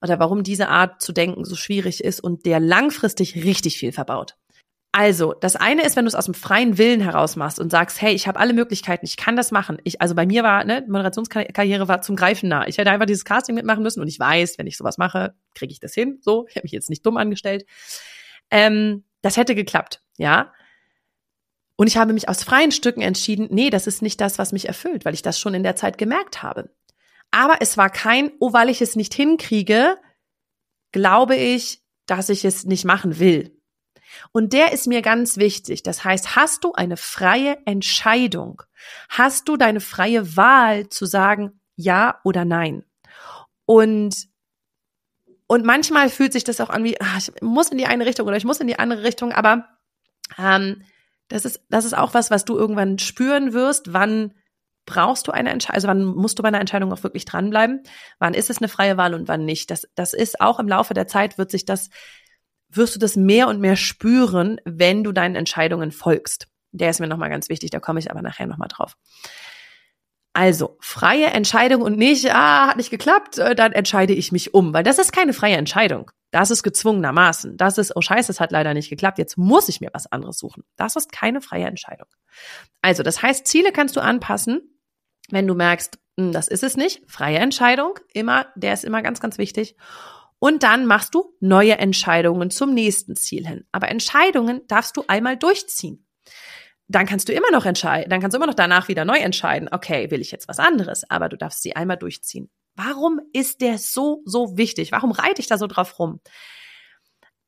oder 0.02 0.19
warum 0.19 0.43
diese 0.43 0.69
Art 0.69 1.02
zu 1.02 1.12
denken 1.12 1.44
so 1.44 1.56
schwierig 1.56 2.02
ist 2.02 2.20
und 2.20 2.47
der 2.47 2.61
langfristig 2.61 3.35
richtig 3.37 3.79
viel 3.79 3.93
verbaut. 3.93 4.37
Also, 4.93 5.35
das 5.35 5.55
eine 5.55 5.85
ist, 5.85 5.94
wenn 5.94 6.05
du 6.05 6.08
es 6.08 6.17
aus 6.17 6.25
dem 6.25 6.35
freien 6.35 6.76
Willen 6.76 7.00
heraus 7.00 7.37
machst 7.37 7.61
und 7.61 7.70
sagst, 7.70 8.02
hey, 8.02 8.12
ich 8.12 8.26
habe 8.26 8.41
alle 8.41 8.52
Möglichkeiten, 8.52 9.06
ich 9.06 9.17
kann 9.17 9.37
das 9.37 9.52
machen. 9.52 9.79
Ich, 9.85 10.00
also 10.00 10.17
bei 10.17 10.26
mir 10.26 10.43
war, 10.43 10.64
ne, 10.64 10.85
Moderationskarriere 10.88 11.87
war 11.87 12.02
zum 12.02 12.17
Greifen 12.17 12.49
nah. 12.49 12.67
Ich 12.67 12.76
hätte 12.76 12.91
einfach 12.91 13.06
dieses 13.06 13.25
Casting 13.25 13.55
mitmachen 13.55 13.85
müssen 13.85 14.00
und 14.00 14.08
ich 14.08 14.19
weiß, 14.19 14.58
wenn 14.58 14.67
ich 14.67 14.76
sowas 14.76 14.99
mache, 14.99 15.35
kriege 15.55 15.73
ich 15.73 15.79
das 15.79 15.94
hin. 15.94 16.19
So, 16.23 16.47
ich 16.49 16.56
habe 16.56 16.64
mich 16.64 16.73
jetzt 16.73 16.91
nicht 16.91 17.06
dumm 17.06 17.19
angestellt. 17.19 17.67
Ähm, 18.50 19.05
das 19.23 19.37
hätte 19.37 19.55
geklappt, 19.55 20.02
ja. 20.19 20.52
Und 21.76 21.87
ich 21.87 21.97
habe 21.97 22.12
mich 22.12 22.29
aus 22.29 22.43
freien 22.43 22.73
Stücken 22.73 23.00
entschieden, 23.00 23.47
nee, 23.50 23.70
das 23.70 23.87
ist 23.87 24.02
nicht 24.02 24.20
das, 24.20 24.38
was 24.38 24.52
mich 24.52 24.67
erfüllt, 24.67 25.05
weil 25.05 25.14
ich 25.14 25.23
das 25.23 25.38
schon 25.38 25.55
in 25.55 25.62
der 25.62 25.76
Zeit 25.76 25.99
gemerkt 25.99 26.43
habe. 26.43 26.69
Aber 27.30 27.58
es 27.60 27.76
war 27.76 27.90
kein, 27.90 28.32
oh, 28.40 28.52
weil 28.52 28.68
ich 28.68 28.82
es 28.82 28.96
nicht 28.96 29.14
hinkriege, 29.14 29.98
glaube 30.92 31.36
ich, 31.36 31.82
dass 32.06 32.28
ich 32.28 32.44
es 32.44 32.64
nicht 32.64 32.84
machen 32.84 33.18
will. 33.18 33.56
Und 34.32 34.52
der 34.52 34.72
ist 34.72 34.86
mir 34.86 35.02
ganz 35.02 35.36
wichtig. 35.36 35.82
Das 35.82 36.04
heißt, 36.04 36.34
hast 36.34 36.64
du 36.64 36.72
eine 36.72 36.96
freie 36.96 37.58
Entscheidung? 37.64 38.62
Hast 39.08 39.48
du 39.48 39.56
deine 39.56 39.80
freie 39.80 40.36
Wahl 40.36 40.88
zu 40.88 41.06
sagen 41.06 41.60
ja 41.76 42.20
oder 42.24 42.44
nein? 42.44 42.84
Und 43.66 44.28
und 45.46 45.64
manchmal 45.64 46.10
fühlt 46.10 46.32
sich 46.32 46.44
das 46.44 46.60
auch 46.60 46.70
an 46.70 46.84
wie, 46.84 47.00
ach, 47.00 47.18
ich 47.18 47.32
muss 47.42 47.70
in 47.70 47.78
die 47.78 47.86
eine 47.86 48.06
Richtung 48.06 48.28
oder 48.28 48.36
ich 48.36 48.44
muss 48.44 48.60
in 48.60 48.68
die 48.68 48.78
andere 48.78 49.02
Richtung, 49.02 49.32
aber 49.32 49.66
ähm, 50.38 50.84
das 51.26 51.44
ist, 51.44 51.60
das 51.70 51.84
ist 51.84 51.96
auch 51.96 52.14
was, 52.14 52.30
was 52.30 52.44
du 52.44 52.56
irgendwann 52.56 53.00
spüren 53.00 53.52
wirst, 53.52 53.92
wann 53.92 54.32
brauchst 54.90 55.28
du 55.28 55.32
eine 55.32 55.50
Entscheidung, 55.50 55.75
also 55.76 55.88
wann 55.88 56.04
musst 56.04 56.38
du 56.38 56.42
bei 56.42 56.48
einer 56.48 56.60
Entscheidung 56.60 56.92
auch 56.92 57.02
wirklich 57.04 57.25
dranbleiben? 57.25 57.82
Wann 58.19 58.34
ist 58.34 58.50
es 58.50 58.58
eine 58.58 58.69
freie 58.69 58.96
Wahl 58.96 59.14
und 59.14 59.28
wann 59.28 59.44
nicht? 59.44 59.70
Das, 59.70 59.87
das 59.94 60.12
ist 60.12 60.40
auch 60.40 60.58
im 60.58 60.66
Laufe 60.66 60.94
der 60.94 61.06
Zeit 61.06 61.38
wird 61.38 61.50
sich 61.50 61.64
das, 61.64 61.90
wirst 62.69 62.96
du 62.96 62.98
das 62.98 63.14
mehr 63.14 63.46
und 63.46 63.60
mehr 63.60 63.76
spüren, 63.76 64.60
wenn 64.64 65.04
du 65.04 65.12
deinen 65.12 65.37
Entscheidungen 65.37 65.92
folgst. 65.92 66.48
Der 66.72 66.90
ist 66.90 67.00
mir 67.00 67.06
nochmal 67.06 67.31
ganz 67.31 67.48
wichtig, 67.48 67.70
da 67.70 67.78
komme 67.78 68.00
ich 68.00 68.10
aber 68.10 68.22
nachher 68.22 68.46
nochmal 68.46 68.69
drauf. 68.69 68.96
Also, 70.32 70.76
freie 70.81 71.26
Entscheidung 71.26 71.82
und 71.82 71.98
nicht, 71.98 72.32
ah, 72.32 72.69
hat 72.69 72.76
nicht 72.76 72.90
geklappt, 72.90 73.38
äh, 73.38 73.56
dann 73.56 73.72
entscheide 73.72 74.12
ich 74.12 74.31
mich 74.31 74.54
um, 74.54 74.72
weil 74.72 74.84
das 74.84 74.98
ist 74.98 75.12
keine 75.12 75.32
freie 75.32 75.56
Entscheidung. 75.56 76.10
Das 76.31 76.52
ist 76.52 76.62
gezwungenermaßen. 76.62 77.56
Das 77.56 77.78
ist, 77.78 77.97
oh 77.97 78.00
scheiße, 78.00 78.30
es 78.30 78.38
hat 78.38 78.52
leider 78.52 78.73
nicht 78.73 78.90
geklappt, 78.90 79.18
jetzt 79.18 79.37
muss 79.37 79.68
ich 79.68 79.80
mir 79.80 79.90
was 79.92 80.06
anderes 80.06 80.38
suchen. 80.38 80.62
Das 80.76 80.94
ist 80.94 81.11
keine 81.11 81.40
freie 81.40 81.66
Entscheidung. 81.66 82.06
Also, 82.80 83.02
das 83.02 83.23
heißt, 83.23 83.47
Ziele 83.47 83.73
kannst 83.73 83.97
du 83.97 84.00
anpassen, 84.00 84.79
wenn 85.30 85.46
du 85.46 85.54
merkst, 85.54 85.99
hm, 86.18 86.32
das 86.32 86.49
ist 86.49 86.62
es 86.62 86.76
nicht, 86.76 87.02
freie 87.08 87.38
Entscheidung, 87.38 87.99
immer, 88.12 88.46
der 88.56 88.75
ist 88.75 88.84
immer 88.84 89.02
ganz, 89.02 89.20
ganz 89.20 89.38
wichtig. 89.38 89.76
Und 90.38 90.62
dann 90.62 90.87
machst 90.87 91.14
du 91.14 91.37
neue 91.40 91.76
Entscheidungen 91.78 92.50
zum 92.50 92.72
nächsten 92.72 93.14
Ziel 93.14 93.46
hin. 93.46 93.64
Aber 93.72 93.88
Entscheidungen 93.88 94.62
darfst 94.68 94.96
du 94.96 95.04
einmal 95.06 95.37
durchziehen. 95.37 96.06
Dann 96.88 97.06
kannst 97.06 97.28
du 97.28 97.32
immer 97.32 97.50
noch 97.52 97.66
entscheiden, 97.66 98.10
dann 98.10 98.20
kannst 98.20 98.34
du 98.34 98.38
immer 98.38 98.49
noch 98.49 98.54
danach 98.54 98.88
wieder 98.88 99.04
neu 99.04 99.18
entscheiden, 99.18 99.68
okay, 99.70 100.10
will 100.10 100.20
ich 100.20 100.32
jetzt 100.32 100.49
was 100.49 100.58
anderes, 100.58 101.08
aber 101.08 101.28
du 101.28 101.37
darfst 101.37 101.62
sie 101.62 101.76
einmal 101.76 101.99
durchziehen. 101.99 102.50
Warum 102.75 103.20
ist 103.32 103.60
der 103.60 103.78
so, 103.78 104.22
so 104.25 104.56
wichtig? 104.56 104.90
Warum 104.90 105.12
reite 105.12 105.40
ich 105.40 105.46
da 105.46 105.56
so 105.56 105.68
drauf 105.68 105.99
rum? 105.99 106.20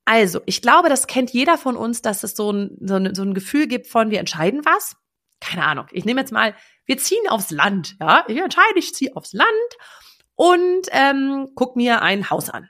Also, 0.05 0.41
ich 0.47 0.63
glaube, 0.63 0.89
das 0.89 1.07
kennt 1.07 1.31
jeder 1.31 1.59
von 1.59 1.77
uns, 1.77 2.03
dass 2.03 2.23
es 2.23 2.37
so 2.37 2.53
ein, 2.53 2.77
so 2.81 2.97
ein, 2.97 3.15
so 3.15 3.23
ein 3.23 3.35
Gefühl 3.35 3.67
gibt 3.67 3.87
von, 3.87 4.11
wir 4.11 4.21
entscheiden 4.21 4.65
was. 4.65 4.97
Keine 5.43 5.65
Ahnung. 5.65 5.87
Ich 5.91 6.05
nehme 6.05 6.21
jetzt 6.21 6.33
mal 6.33 6.55
wir 6.87 6.99
ziehen 6.99 7.29
aufs 7.29 7.51
Land, 7.51 7.97
ja. 8.01 8.25
Ich 8.29 8.37
entscheide, 8.37 8.79
ich 8.79 8.95
ziehe 8.95 9.15
aufs 9.17 9.33
Land 9.33 9.49
und 10.35 10.89
ähm, 10.91 11.49
guck 11.55 11.77
mir 11.77 12.03
ein 12.03 12.31
Haus 12.31 12.51
an. 12.51 12.69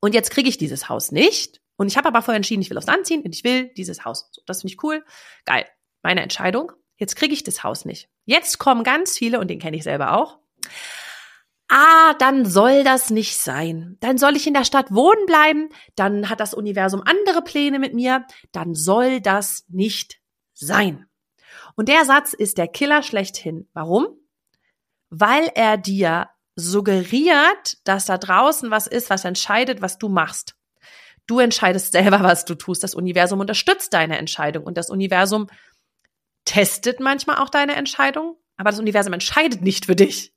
Und 0.00 0.14
jetzt 0.14 0.30
kriege 0.30 0.48
ich 0.48 0.58
dieses 0.58 0.88
Haus 0.88 1.10
nicht. 1.10 1.60
Und 1.76 1.86
ich 1.86 1.96
habe 1.96 2.08
aber 2.08 2.22
vorher 2.22 2.36
entschieden, 2.36 2.62
ich 2.62 2.70
will 2.70 2.78
aufs 2.78 2.86
Land 2.86 3.06
ziehen 3.06 3.22
und 3.22 3.34
ich 3.34 3.44
will 3.44 3.72
dieses 3.76 4.04
Haus. 4.04 4.28
So, 4.32 4.42
das 4.46 4.60
finde 4.60 4.74
ich 4.74 4.82
cool. 4.82 5.04
Geil. 5.44 5.66
Meine 6.02 6.22
Entscheidung. 6.22 6.72
Jetzt 6.96 7.16
kriege 7.16 7.32
ich 7.32 7.44
das 7.44 7.62
Haus 7.62 7.84
nicht. 7.84 8.08
Jetzt 8.24 8.58
kommen 8.58 8.84
ganz 8.84 9.16
viele, 9.16 9.38
und 9.40 9.48
den 9.48 9.60
kenne 9.60 9.76
ich 9.76 9.84
selber 9.84 10.16
auch. 10.16 10.38
Ah, 11.68 12.14
dann 12.14 12.44
soll 12.44 12.82
das 12.82 13.10
nicht 13.10 13.36
sein. 13.36 13.96
Dann 14.00 14.18
soll 14.18 14.36
ich 14.36 14.46
in 14.46 14.54
der 14.54 14.64
Stadt 14.64 14.92
wohnen 14.92 15.26
bleiben. 15.26 15.68
Dann 15.96 16.28
hat 16.28 16.40
das 16.40 16.54
Universum 16.54 17.02
andere 17.04 17.42
Pläne 17.42 17.78
mit 17.78 17.94
mir. 17.94 18.26
Dann 18.52 18.74
soll 18.74 19.20
das 19.20 19.64
nicht 19.68 20.20
sein. 20.54 21.08
Und 21.78 21.88
der 21.88 22.04
Satz 22.04 22.32
ist 22.32 22.58
der 22.58 22.66
Killer 22.66 23.04
schlechthin. 23.04 23.68
Warum? 23.72 24.08
Weil 25.10 25.48
er 25.54 25.76
dir 25.76 26.28
suggeriert, 26.56 27.78
dass 27.84 28.04
da 28.04 28.18
draußen 28.18 28.72
was 28.72 28.88
ist, 28.88 29.10
was 29.10 29.24
entscheidet, 29.24 29.80
was 29.80 29.96
du 29.96 30.08
machst. 30.08 30.56
Du 31.28 31.38
entscheidest 31.38 31.92
selber, 31.92 32.20
was 32.24 32.44
du 32.44 32.56
tust. 32.56 32.82
Das 32.82 32.96
Universum 32.96 33.38
unterstützt 33.38 33.94
deine 33.94 34.18
Entscheidung 34.18 34.64
und 34.64 34.76
das 34.76 34.90
Universum 34.90 35.46
testet 36.44 36.98
manchmal 36.98 37.36
auch 37.36 37.48
deine 37.48 37.76
Entscheidung. 37.76 38.36
aber 38.56 38.70
das 38.70 38.80
Universum 38.80 39.12
entscheidet 39.12 39.62
nicht 39.62 39.86
für 39.86 39.94
dich. 39.94 40.34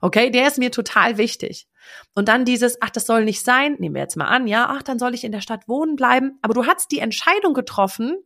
Okay, 0.00 0.30
der 0.30 0.48
ist 0.48 0.56
mir 0.56 0.70
total 0.70 1.18
wichtig. 1.18 1.68
Und 2.14 2.28
dann 2.28 2.46
dieses, 2.46 2.80
ach, 2.80 2.88
das 2.88 3.04
soll 3.04 3.26
nicht 3.26 3.44
sein, 3.44 3.76
nehmen 3.80 3.96
wir 3.96 4.00
jetzt 4.00 4.16
mal 4.16 4.28
an, 4.28 4.46
ja, 4.46 4.70
ach, 4.70 4.82
dann 4.82 4.98
soll 4.98 5.12
ich 5.12 5.24
in 5.24 5.32
der 5.32 5.42
Stadt 5.42 5.68
wohnen 5.68 5.94
bleiben. 5.94 6.38
Aber 6.40 6.54
du 6.54 6.64
hast 6.64 6.90
die 6.90 7.00
Entscheidung 7.00 7.52
getroffen, 7.52 8.16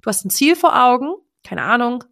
du 0.00 0.06
hast 0.06 0.24
ein 0.24 0.30
Ziel 0.30 0.54
vor 0.54 0.80
Augen, 0.80 1.16
keine 1.44 1.62
Ahnung, 1.62 2.04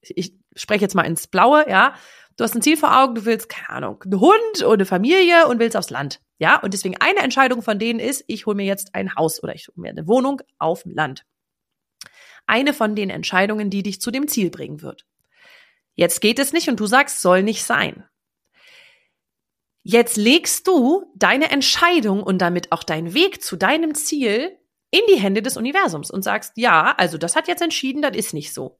ich 0.00 0.34
spreche 0.54 0.82
jetzt 0.82 0.94
mal 0.94 1.02
ins 1.02 1.26
Blaue, 1.26 1.68
ja. 1.68 1.94
Du 2.36 2.44
hast 2.44 2.54
ein 2.54 2.62
Ziel 2.62 2.76
vor 2.76 2.98
Augen, 3.00 3.14
du 3.14 3.24
willst, 3.24 3.48
keine 3.48 3.70
Ahnung, 3.70 4.02
einen 4.02 4.20
Hund 4.20 4.62
oder 4.62 4.74
eine 4.74 4.86
Familie 4.86 5.46
und 5.46 5.58
willst 5.58 5.76
aufs 5.76 5.90
Land. 5.90 6.20
Ja, 6.38 6.60
und 6.60 6.74
deswegen 6.74 6.96
eine 7.00 7.20
Entscheidung 7.20 7.62
von 7.62 7.78
denen 7.78 7.98
ist, 7.98 8.24
ich 8.26 8.44
hole 8.44 8.56
mir 8.56 8.66
jetzt 8.66 8.94
ein 8.94 9.14
Haus 9.14 9.42
oder 9.42 9.54
ich 9.54 9.68
hole 9.68 9.80
mir 9.80 9.90
eine 9.90 10.06
Wohnung 10.06 10.42
auf 10.58 10.82
dem 10.82 10.92
Land. 10.92 11.24
Eine 12.46 12.74
von 12.74 12.94
den 12.94 13.08
Entscheidungen, 13.08 13.70
die 13.70 13.82
dich 13.82 14.00
zu 14.00 14.10
dem 14.10 14.28
Ziel 14.28 14.50
bringen 14.50 14.82
wird. 14.82 15.06
Jetzt 15.94 16.20
geht 16.20 16.38
es 16.38 16.52
nicht 16.52 16.68
und 16.68 16.78
du 16.78 16.86
sagst, 16.86 17.22
soll 17.22 17.42
nicht 17.42 17.64
sein. 17.64 18.04
Jetzt 19.82 20.16
legst 20.16 20.66
du 20.66 21.10
deine 21.14 21.50
Entscheidung 21.50 22.22
und 22.22 22.38
damit 22.38 22.70
auch 22.72 22.82
deinen 22.82 23.14
Weg 23.14 23.42
zu 23.42 23.56
deinem 23.56 23.94
Ziel 23.94 24.58
in 24.96 25.02
die 25.08 25.20
Hände 25.20 25.42
des 25.42 25.56
Universums 25.56 26.10
und 26.10 26.22
sagst, 26.22 26.52
ja, 26.56 26.94
also 26.96 27.18
das 27.18 27.36
hat 27.36 27.48
jetzt 27.48 27.62
entschieden, 27.62 28.02
das 28.02 28.16
ist 28.16 28.32
nicht 28.32 28.54
so. 28.54 28.78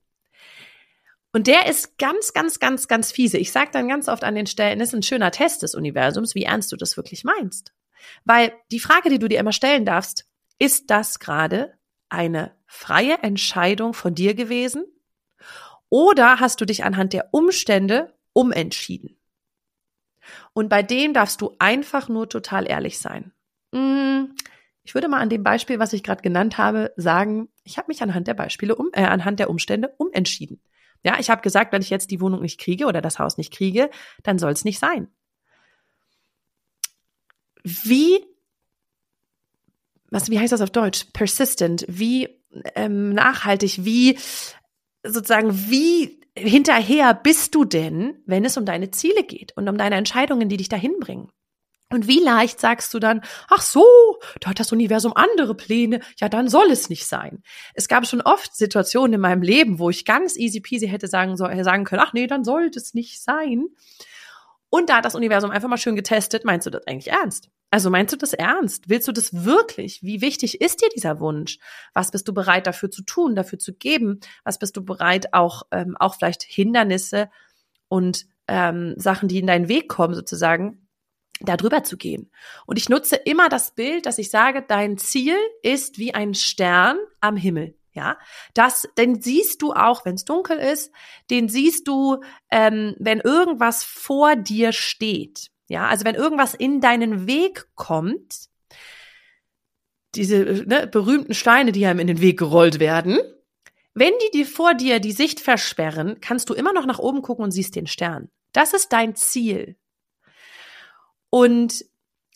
Und 1.33 1.47
der 1.47 1.67
ist 1.67 1.99
ganz, 1.99 2.33
ganz, 2.33 2.59
ganz, 2.61 2.89
ganz 2.89 3.13
fiese. 3.13 3.37
Ich 3.37 3.53
sage 3.53 3.71
dann 3.71 3.89
ganz 3.89 4.09
oft 4.09 4.25
an 4.25 4.35
den 4.35 4.47
Stellen, 4.47 4.81
ist 4.81 4.95
ein 4.95 5.03
schöner 5.03 5.31
Test 5.31 5.63
des 5.63 5.75
Universums, 5.75 6.35
wie 6.35 6.45
ernst 6.45 6.73
du 6.73 6.77
das 6.77 6.97
wirklich 6.97 7.25
meinst. 7.25 7.75
Weil 8.25 8.55
die 8.71 8.81
Frage, 8.81 9.11
die 9.11 9.19
du 9.19 9.29
dir 9.29 9.39
immer 9.39 9.53
stellen 9.53 9.85
darfst, 9.85 10.27
ist 10.59 10.91
das 10.91 11.19
gerade 11.19 11.75
eine 12.09 12.53
freie 12.67 13.19
Entscheidung 13.19 13.93
von 13.93 14.15
dir 14.15 14.35
gewesen? 14.35 14.85
Oder 15.91 16.41
hast 16.41 16.61
du 16.61 16.65
dich 16.65 16.85
anhand 16.85 17.13
der 17.13 17.29
Umstände 17.33 18.15
umentschieden? 18.33 19.19
Und 20.55 20.71
bei 20.71 20.83
dem 20.83 21.13
darfst 21.13 21.43
du 21.43 21.55
einfach 21.59 22.09
nur 22.09 22.31
total 22.31 22.67
ehrlich 22.67 22.99
sein. 22.99 23.33
Hm, 23.75 24.35
ich 24.87 24.95
würde 24.95 25.09
mal 25.09 25.19
an 25.19 25.29
dem 25.29 25.43
Beispiel, 25.43 25.81
was 25.81 25.93
ich 25.93 26.05
gerade 26.05 26.23
genannt 26.23 26.59
habe, 26.59 26.93
sagen, 26.97 27.49
ich 27.65 27.77
habe 27.77 27.89
mich 27.89 28.03
anhand 28.03 28.29
der 28.29 28.35
Beispiele 28.35 28.77
um, 28.77 28.91
äh, 28.93 29.03
anhand 29.03 29.41
der 29.41 29.51
Umstände 29.51 29.93
umentschieden. 29.99 30.63
Ja, 31.03 31.19
ich 31.19 31.29
habe 31.29 31.43
gesagt, 31.43 31.73
wenn 31.73 31.83
ich 31.83 31.91
jetzt 31.91 32.13
die 32.13 32.21
Wohnung 32.21 32.41
nicht 32.41 32.61
kriege 32.61 32.87
oder 32.87 33.01
das 33.01 33.19
Haus 33.19 33.37
nicht 33.37 33.53
kriege, 33.53 33.91
dann 34.23 34.39
soll 34.39 34.53
es 34.53 34.65
nicht 34.65 34.79
sein. 34.79 35.09
Wie, 37.65 38.25
was, 40.11 40.31
wie 40.31 40.39
heißt 40.39 40.53
das 40.53 40.61
auf 40.61 40.71
Deutsch? 40.71 41.07
Persistent, 41.13 41.85
wie 41.89 42.29
ähm, 42.77 43.13
nachhaltig, 43.13 43.85
wie 43.85 44.17
sozusagen, 45.03 45.53
wie 45.69 46.21
hinterher 46.37 47.13
bist 47.13 47.57
du 47.57 47.65
denn, 47.65 48.23
wenn 48.25 48.45
es 48.45 48.57
um 48.57 48.65
deine 48.65 48.93
Ziele 48.93 49.25
geht 49.25 49.57
und 49.57 49.69
um 49.69 49.79
deine 49.79 49.97
Entscheidungen, 49.97 50.49
die 50.49 50.59
dich 50.59 50.69
dahin 50.69 51.01
bringen? 51.01 51.29
Und 51.93 52.09
wie 52.09 52.19
leicht 52.19 52.61
sagst 52.61 52.93
du 52.95 52.99
dann, 52.99 53.21
ach 53.49 53.63
so, 53.63 53.85
da 54.41 54.51
hat 54.51 54.59
das 54.59 54.73
Universum 54.73 55.13
andere 55.15 55.55
Pläne, 55.55 56.01
ja, 56.19 56.29
dann 56.29 56.49
soll 56.49 56.71
es 56.73 56.91
nicht 56.91 57.07
sein. 57.07 57.43
Es 57.75 57.87
gab 57.87 58.07
schon 58.07 58.21
oft 58.23 58.57
Situationen 58.57 59.15
in 59.15 59.21
meinem 59.21 59.43
Leben, 59.43 59.79
wo 59.79 59.89
ich 59.89 60.05
ganz 60.05 60.37
easy 60.37 60.61
peasy 60.61 60.89
hätte 60.89 61.07
sagen, 61.07 61.37
sagen 61.37 61.85
können, 61.85 62.03
ach 62.05 62.13
nee, 62.13 62.27
dann 62.27 62.43
sollte 62.45 62.81
es 62.81 62.95
nicht 62.95 63.23
sein. 63.23 63.67
Und 64.69 64.91
da 64.91 64.97
hat 64.97 65.05
das 65.05 65.15
Universum 65.15 65.51
einfach 65.53 65.69
mal 65.69 65.77
schön 65.77 65.95
getestet, 65.95 66.45
meinst 66.45 66.67
du 66.67 66.71
das 66.71 66.87
eigentlich 66.89 67.13
ernst? 67.13 67.51
Also 67.71 67.89
meinst 67.89 68.13
du 68.13 68.17
das 68.17 68.33
ernst? 68.33 68.89
Willst 68.89 69.07
du 69.07 69.13
das 69.13 69.45
wirklich? 69.45 70.03
Wie 70.03 70.21
wichtig 70.21 70.61
ist 70.61 70.83
dir 70.83 70.89
dieser 70.89 71.21
Wunsch? 71.21 71.59
Was 71.95 72.11
bist 72.11 72.27
du 72.27 72.35
bereit 72.35 72.67
dafür 72.67 72.91
zu 72.91 73.03
tun, 73.03 73.37
dafür 73.37 73.59
zu 73.59 73.75
geben? 73.75 74.21
Was 74.45 74.59
bist 74.59 74.77
du 74.77 74.85
bereit, 74.85 75.33
auch, 75.35 75.63
ähm, 75.71 75.97
auch 75.99 76.17
vielleicht 76.17 76.43
Hindernisse 76.43 77.29
und 77.89 78.27
ähm, 78.49 78.95
Sachen, 78.97 79.29
die 79.29 79.39
in 79.39 79.47
deinen 79.47 79.69
Weg 79.69 79.89
kommen, 79.89 80.15
sozusagen, 80.15 80.86
da 81.41 81.57
drüber 81.57 81.85
zu 81.85 81.97
gehen. 81.97 82.31
Und 82.67 82.79
ich 82.79 82.89
nutze 82.89 83.17
immer 83.17 83.49
das 83.49 83.75
Bild, 83.75 84.07
dass 84.07 84.19
ich 84.19 84.31
sage, 84.31 84.65
dein 84.67 84.99
Ziel 84.99 85.37
ist 85.63 85.99
wie 85.99 86.15
ein 86.15 86.35
Stern 86.35 86.99
am 87.21 87.37
Himmel. 87.37 87.77
Ja, 87.93 88.19
das, 88.53 88.87
den 88.99 89.23
siehst 89.23 89.63
du 89.63 89.73
auch, 89.73 90.05
wenn 90.05 90.17
es 90.17 90.27
dunkel 90.27 90.59
ist, 90.59 90.93
den 91.31 91.49
siehst 91.49 91.89
du, 91.89 92.21
ähm, 92.51 92.95
wenn 92.99 93.21
irgendwas 93.21 93.85
vor 93.85 94.37
dir 94.37 94.73
steht. 94.73 95.51
Ja, 95.69 95.89
also 95.89 96.05
wenn 96.05 96.15
irgendwas 96.15 96.55
in 96.55 96.83
deinen 96.83 97.27
Weg 97.27 97.67
kommt, 97.75 98.49
diese 100.15 100.65
ne, 100.67 100.87
berühmten 100.87 101.33
Steine, 101.33 101.73
die 101.73 101.87
einem 101.87 102.01
in 102.01 102.07
den 102.07 102.21
Weg 102.21 102.39
gerollt 102.39 102.81
werden, 102.81 103.19
wenn 103.95 104.13
die 104.25 104.39
dir 104.39 104.47
vor 104.47 104.75
dir 104.75 105.01
die 105.01 105.13
Sicht 105.13 105.41
versperren, 105.41 106.19
kannst 106.21 106.51
du 106.51 106.55
immer 106.55 106.75
noch 106.75 106.85
nach 106.85 106.99
oben 106.99 107.23
gucken 107.23 107.45
und 107.45 107.51
siehst 107.51 107.77
den 107.77 107.87
Stern. 107.87 108.29
Das 108.53 108.75
ist 108.75 108.93
dein 108.93 109.15
Ziel. 109.17 109.77
Und 111.37 111.85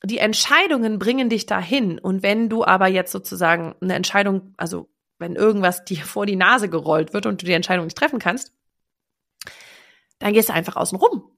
die 0.05 0.19
Entscheidungen 0.19 0.99
bringen 0.99 1.31
dich 1.31 1.47
dahin. 1.47 1.99
Und 1.99 2.23
wenn 2.23 2.51
du 2.51 2.67
aber 2.67 2.87
jetzt 2.87 3.13
sozusagen 3.13 3.75
eine 3.81 3.95
Entscheidung, 3.95 4.53
also 4.59 4.91
wenn 5.19 5.37
irgendwas 5.37 5.87
dir 5.87 6.05
vor 6.05 6.27
die 6.27 6.37
Nase 6.37 6.69
gerollt 6.69 7.15
wird 7.15 7.25
und 7.25 7.41
du 7.41 7.47
die 7.47 7.55
Entscheidung 7.55 7.87
nicht 7.87 7.97
treffen 7.97 8.19
kannst, 8.19 8.53
dann 10.19 10.35
gehst 10.35 10.51
du 10.51 10.53
einfach 10.53 10.77
außen 10.77 10.99
rum. 10.99 11.31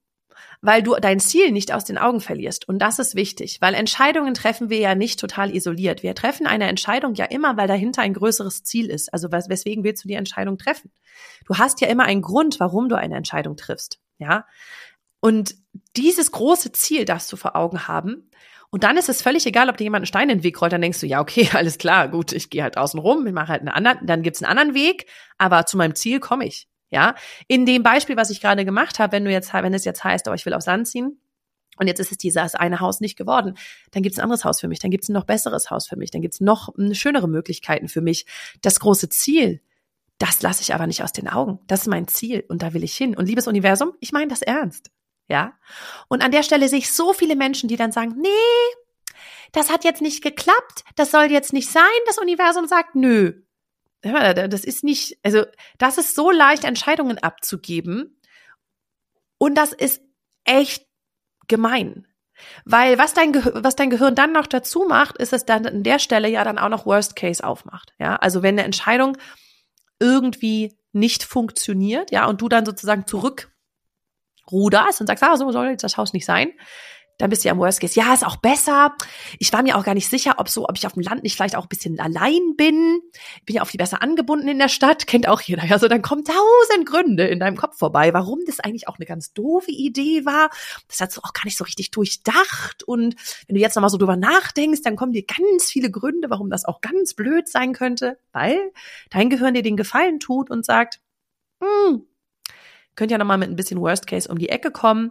Weil 0.60 0.82
du 0.82 0.96
dein 0.96 1.20
Ziel 1.20 1.52
nicht 1.52 1.72
aus 1.72 1.84
den 1.84 1.98
Augen 1.98 2.20
verlierst. 2.20 2.68
Und 2.68 2.80
das 2.80 2.98
ist 2.98 3.14
wichtig, 3.14 3.60
weil 3.60 3.74
Entscheidungen 3.74 4.34
treffen 4.34 4.68
wir 4.68 4.78
ja 4.78 4.96
nicht 4.96 5.20
total 5.20 5.54
isoliert. 5.54 6.02
Wir 6.02 6.16
treffen 6.16 6.48
eine 6.48 6.66
Entscheidung 6.66 7.14
ja 7.14 7.26
immer, 7.26 7.56
weil 7.56 7.68
dahinter 7.68 8.02
ein 8.02 8.14
größeres 8.14 8.64
Ziel 8.64 8.90
ist. 8.90 9.14
Also 9.14 9.30
weswegen 9.30 9.84
willst 9.84 10.02
du 10.02 10.08
die 10.08 10.14
Entscheidung 10.14 10.58
treffen? 10.58 10.90
Du 11.46 11.58
hast 11.58 11.80
ja 11.80 11.86
immer 11.86 12.06
einen 12.06 12.22
Grund, 12.22 12.58
warum 12.58 12.88
du 12.88 12.96
eine 12.96 13.14
Entscheidung 13.14 13.56
triffst. 13.56 14.00
Ja. 14.18 14.46
Und 15.20 15.61
dieses 15.96 16.32
große 16.32 16.72
Ziel 16.72 17.04
darfst 17.04 17.32
du 17.32 17.36
vor 17.36 17.56
Augen 17.56 17.88
haben. 17.88 18.30
Und 18.70 18.84
dann 18.84 18.96
ist 18.96 19.10
es 19.10 19.20
völlig 19.20 19.46
egal, 19.46 19.68
ob 19.68 19.76
dir 19.76 19.84
jemand 19.84 20.02
einen 20.02 20.06
Stein 20.06 20.30
in 20.30 20.38
den 20.38 20.44
Weg 20.44 20.60
rollt, 20.60 20.72
dann 20.72 20.80
denkst 20.80 21.00
du, 21.00 21.06
ja, 21.06 21.20
okay, 21.20 21.48
alles 21.52 21.78
klar, 21.78 22.08
gut, 22.08 22.32
ich 22.32 22.50
gehe 22.50 22.62
halt 22.62 22.78
außen 22.78 22.98
rum, 22.98 23.26
ich 23.26 23.32
mache 23.32 23.48
halt 23.48 23.60
einen 23.60 23.68
anderen, 23.68 24.06
dann 24.06 24.22
gibt's 24.22 24.42
einen 24.42 24.50
anderen 24.50 24.74
Weg, 24.74 25.06
aber 25.36 25.66
zu 25.66 25.76
meinem 25.76 25.94
Ziel 25.94 26.20
komme 26.20 26.46
ich. 26.46 26.68
Ja, 26.90 27.14
in 27.48 27.64
dem 27.64 27.82
Beispiel, 27.82 28.16
was 28.16 28.28
ich 28.28 28.42
gerade 28.42 28.66
gemacht 28.66 28.98
habe, 28.98 29.12
wenn 29.12 29.24
du 29.24 29.30
jetzt, 29.30 29.54
wenn 29.54 29.72
es 29.72 29.86
jetzt 29.86 30.04
heißt, 30.04 30.28
oh, 30.28 30.34
ich 30.34 30.44
will 30.44 30.52
aufs 30.52 30.66
Land 30.66 30.88
ziehen, 30.88 31.18
und 31.78 31.86
jetzt 31.86 32.00
ist 32.00 32.12
es 32.12 32.18
dieses 32.18 32.54
eine 32.54 32.80
Haus 32.80 33.00
nicht 33.00 33.16
geworden. 33.16 33.56
Dann 33.92 34.02
gibt 34.02 34.12
es 34.12 34.18
ein 34.18 34.24
anderes 34.24 34.44
Haus 34.44 34.60
für 34.60 34.68
mich, 34.68 34.78
dann 34.78 34.90
gibt 34.90 35.04
es 35.04 35.08
ein 35.08 35.14
noch 35.14 35.24
besseres 35.24 35.70
Haus 35.70 35.86
für 35.86 35.96
mich, 35.96 36.10
dann 36.10 36.20
gibt 36.20 36.34
es 36.34 36.40
noch 36.40 36.68
schönere 36.92 37.28
Möglichkeiten 37.28 37.88
für 37.88 38.02
mich. 38.02 38.26
Das 38.60 38.78
große 38.78 39.08
Ziel, 39.08 39.60
das 40.18 40.42
lasse 40.42 40.62
ich 40.62 40.74
aber 40.74 40.86
nicht 40.86 41.02
aus 41.02 41.12
den 41.12 41.28
Augen. 41.28 41.60
Das 41.66 41.80
ist 41.80 41.86
mein 41.88 42.08
Ziel 42.08 42.44
und 42.48 42.62
da 42.62 42.74
will 42.74 42.84
ich 42.84 42.94
hin. 42.94 43.16
Und 43.16 43.26
liebes 43.26 43.48
Universum, 43.48 43.94
ich 44.00 44.12
meine 44.12 44.28
das 44.28 44.42
ernst. 44.42 44.90
Ja. 45.32 45.54
Und 46.08 46.22
an 46.22 46.30
der 46.30 46.42
Stelle 46.42 46.68
sehe 46.68 46.80
ich 46.80 46.92
so 46.92 47.14
viele 47.14 47.36
Menschen, 47.36 47.66
die 47.66 47.76
dann 47.76 47.90
sagen, 47.90 48.16
nee, 48.20 48.28
das 49.52 49.70
hat 49.70 49.82
jetzt 49.82 50.02
nicht 50.02 50.22
geklappt, 50.22 50.84
das 50.94 51.10
soll 51.10 51.32
jetzt 51.32 51.54
nicht 51.54 51.70
sein. 51.70 51.82
Das 52.06 52.18
Universum 52.18 52.68
sagt, 52.68 52.94
nö. 52.96 53.40
Das 54.02 54.64
ist 54.64 54.84
nicht, 54.84 55.18
also 55.22 55.46
das 55.78 55.96
ist 55.96 56.14
so 56.14 56.30
leicht, 56.30 56.64
Entscheidungen 56.64 57.16
abzugeben. 57.16 58.20
Und 59.38 59.54
das 59.54 59.72
ist 59.72 60.02
echt 60.44 60.86
gemein. 61.48 62.06
Weil 62.66 62.98
was 62.98 63.14
dein, 63.14 63.34
was 63.34 63.74
dein 63.74 63.88
Gehirn 63.88 64.14
dann 64.14 64.32
noch 64.32 64.46
dazu 64.46 64.84
macht, 64.86 65.16
ist 65.16 65.32
es 65.32 65.46
dann 65.46 65.64
an 65.64 65.82
der 65.82 65.98
Stelle 65.98 66.28
ja 66.28 66.44
dann 66.44 66.58
auch 66.58 66.68
noch 66.68 66.84
Worst 66.84 67.16
Case 67.16 67.42
aufmacht. 67.42 67.94
Ja, 67.98 68.16
also 68.16 68.42
wenn 68.42 68.56
eine 68.56 68.64
Entscheidung 68.64 69.16
irgendwie 69.98 70.76
nicht 70.92 71.24
funktioniert, 71.24 72.10
ja, 72.10 72.26
und 72.26 72.42
du 72.42 72.50
dann 72.50 72.66
sozusagen 72.66 73.06
zurück 73.06 73.51
ruderst 74.50 75.00
und 75.00 75.06
sagst, 75.06 75.22
ah, 75.22 75.36
so 75.36 75.50
soll 75.52 75.68
jetzt 75.68 75.84
das 75.84 75.96
Haus 75.96 76.12
nicht 76.12 76.24
sein, 76.24 76.52
dann 77.18 77.30
bist 77.30 77.44
du 77.44 77.48
ja 77.48 77.52
im 77.52 77.60
Worst 77.60 77.80
Case. 77.80 77.98
Ja, 77.98 78.12
ist 78.12 78.26
auch 78.26 78.36
besser. 78.36 78.96
Ich 79.38 79.52
war 79.52 79.62
mir 79.62 79.76
auch 79.76 79.84
gar 79.84 79.94
nicht 79.94 80.08
sicher, 80.08 80.34
ob 80.38 80.48
so, 80.48 80.68
ob 80.68 80.76
ich 80.76 80.86
auf 80.86 80.94
dem 80.94 81.02
Land 81.02 81.22
nicht 81.22 81.36
vielleicht 81.36 81.54
auch 81.54 81.62
ein 81.62 81.68
bisschen 81.68 82.00
allein 82.00 82.56
bin. 82.56 83.00
Ich 83.36 83.44
bin 83.44 83.56
ja 83.56 83.62
auch 83.62 83.68
viel 83.68 83.78
besser 83.78 84.02
angebunden 84.02 84.48
in 84.48 84.58
der 84.58 84.68
Stadt, 84.68 85.06
kennt 85.06 85.28
auch 85.28 85.40
jeder. 85.40 85.62
Also 85.70 85.86
dann 85.88 86.02
kommen 86.02 86.24
tausend 86.24 86.84
Gründe 86.84 87.26
in 87.28 87.38
deinem 87.38 87.56
Kopf 87.56 87.78
vorbei, 87.78 88.12
warum 88.12 88.40
das 88.46 88.60
eigentlich 88.60 88.88
auch 88.88 88.96
eine 88.98 89.06
ganz 89.06 89.32
doofe 89.32 89.70
Idee 89.70 90.24
war. 90.24 90.50
Das 90.88 91.00
hast 91.00 91.16
du 91.16 91.20
auch 91.22 91.32
gar 91.32 91.44
nicht 91.44 91.56
so 91.56 91.64
richtig 91.64 91.92
durchdacht. 91.92 92.82
Und 92.82 93.14
wenn 93.46 93.54
du 93.54 93.60
jetzt 93.60 93.76
nochmal 93.76 93.90
so 93.90 93.98
drüber 93.98 94.16
nachdenkst, 94.16 94.82
dann 94.82 94.96
kommen 94.96 95.12
dir 95.12 95.24
ganz 95.24 95.70
viele 95.70 95.90
Gründe, 95.90 96.28
warum 96.28 96.50
das 96.50 96.64
auch 96.64 96.80
ganz 96.80 97.14
blöd 97.14 97.48
sein 97.48 97.72
könnte, 97.72 98.18
weil 98.32 98.58
dein 99.10 99.30
Gehirn 99.30 99.54
dir 99.54 99.62
den 99.62 99.76
Gefallen 99.76 100.18
tut 100.18 100.50
und 100.50 100.64
sagt, 100.64 101.00
hm, 101.62 102.04
könnt 102.94 103.10
ja 103.10 103.18
nochmal 103.18 103.38
mit 103.38 103.50
ein 103.50 103.56
bisschen 103.56 103.80
Worst 103.80 104.06
Case 104.06 104.28
um 104.28 104.38
die 104.38 104.48
Ecke 104.48 104.70
kommen. 104.70 105.10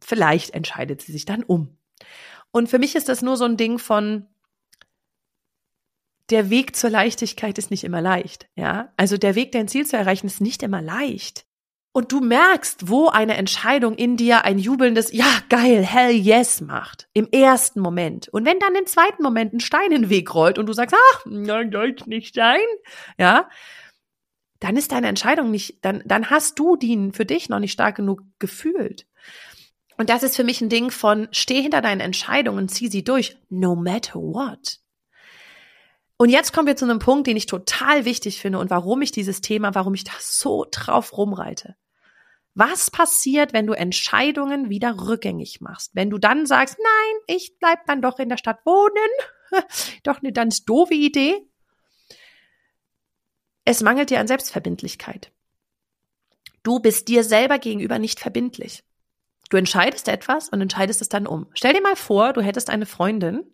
Vielleicht 0.00 0.50
entscheidet 0.50 1.02
sie 1.02 1.12
sich 1.12 1.24
dann 1.24 1.42
um. 1.42 1.76
Und 2.50 2.68
für 2.68 2.78
mich 2.78 2.94
ist 2.96 3.08
das 3.08 3.22
nur 3.22 3.36
so 3.36 3.44
ein 3.44 3.56
Ding 3.56 3.78
von, 3.78 4.26
der 6.32 6.50
Weg 6.50 6.74
zur 6.76 6.90
Leichtigkeit 6.90 7.58
ist 7.58 7.70
nicht 7.70 7.84
immer 7.84 8.00
leicht, 8.00 8.48
ja? 8.56 8.92
Also 8.96 9.18
der 9.18 9.34
Weg, 9.34 9.52
dein 9.52 9.68
Ziel 9.68 9.86
zu 9.86 9.96
erreichen, 9.96 10.26
ist 10.26 10.40
nicht 10.40 10.62
immer 10.62 10.80
leicht. 10.80 11.44
Und 11.94 12.10
du 12.10 12.20
merkst, 12.20 12.88
wo 12.88 13.08
eine 13.08 13.36
Entscheidung 13.36 13.94
in 13.94 14.16
dir 14.16 14.46
ein 14.46 14.58
jubelndes 14.58 15.12
Ja, 15.12 15.26
geil, 15.50 15.84
hell 15.84 16.12
yes 16.12 16.62
macht. 16.62 17.06
Im 17.12 17.28
ersten 17.30 17.80
Moment. 17.80 18.28
Und 18.30 18.46
wenn 18.46 18.58
dann 18.58 18.74
im 18.74 18.86
zweiten 18.86 19.22
Moment 19.22 19.52
ein 19.52 19.60
Stein 19.60 19.92
in 19.92 20.02
den 20.02 20.10
Weg 20.10 20.34
rollt 20.34 20.58
und 20.58 20.66
du 20.66 20.72
sagst, 20.72 20.96
ach, 20.96 21.26
nein, 21.26 21.70
soll 21.70 21.94
nicht 22.06 22.34
sein, 22.34 22.60
ja, 23.18 23.46
dann 24.62 24.76
ist 24.76 24.92
deine 24.92 25.08
Entscheidung 25.08 25.50
nicht, 25.50 25.84
dann, 25.84 26.02
dann 26.06 26.30
hast 26.30 26.58
du 26.58 26.76
die 26.76 27.10
für 27.12 27.26
dich 27.26 27.48
noch 27.48 27.58
nicht 27.58 27.72
stark 27.72 27.96
genug 27.96 28.22
gefühlt. 28.38 29.06
Und 29.98 30.08
das 30.08 30.22
ist 30.22 30.36
für 30.36 30.44
mich 30.44 30.60
ein 30.60 30.68
Ding 30.68 30.90
von, 30.90 31.26
steh 31.32 31.60
hinter 31.60 31.80
deinen 31.80 32.00
Entscheidungen, 32.00 32.68
zieh 32.68 32.88
sie 32.88 33.02
durch, 33.02 33.36
no 33.48 33.74
matter 33.74 34.14
what. 34.14 34.78
Und 36.16 36.28
jetzt 36.28 36.52
kommen 36.52 36.68
wir 36.68 36.76
zu 36.76 36.84
einem 36.84 37.00
Punkt, 37.00 37.26
den 37.26 37.36
ich 37.36 37.46
total 37.46 38.04
wichtig 38.04 38.40
finde 38.40 38.60
und 38.60 38.70
warum 38.70 39.02
ich 39.02 39.10
dieses 39.10 39.40
Thema, 39.40 39.74
warum 39.74 39.94
ich 39.94 40.04
da 40.04 40.12
so 40.20 40.64
drauf 40.70 41.16
rumreite. 41.16 41.74
Was 42.54 42.90
passiert, 42.90 43.52
wenn 43.52 43.66
du 43.66 43.72
Entscheidungen 43.72 44.70
wieder 44.70 45.08
rückgängig 45.08 45.60
machst? 45.60 45.90
Wenn 45.94 46.10
du 46.10 46.18
dann 46.18 46.46
sagst, 46.46 46.78
nein, 46.78 47.36
ich 47.36 47.56
bleib 47.58 47.84
dann 47.86 48.00
doch 48.00 48.20
in 48.20 48.28
der 48.28 48.36
Stadt 48.36 48.64
wohnen. 48.64 48.92
doch 50.04 50.22
eine 50.22 50.32
ganz 50.32 50.64
doofe 50.64 50.94
Idee. 50.94 51.48
Es 53.64 53.82
mangelt 53.82 54.10
dir 54.10 54.20
an 54.20 54.26
Selbstverbindlichkeit. 54.26 55.30
Du 56.62 56.80
bist 56.80 57.08
dir 57.08 57.24
selber 57.24 57.58
gegenüber 57.58 57.98
nicht 57.98 58.20
verbindlich. 58.20 58.84
Du 59.50 59.56
entscheidest 59.56 60.08
etwas 60.08 60.48
und 60.48 60.60
entscheidest 60.60 61.02
es 61.02 61.08
dann 61.08 61.26
um. 61.26 61.46
Stell 61.54 61.74
dir 61.74 61.82
mal 61.82 61.96
vor, 61.96 62.32
du 62.32 62.40
hättest 62.40 62.70
eine 62.70 62.86
Freundin, 62.86 63.44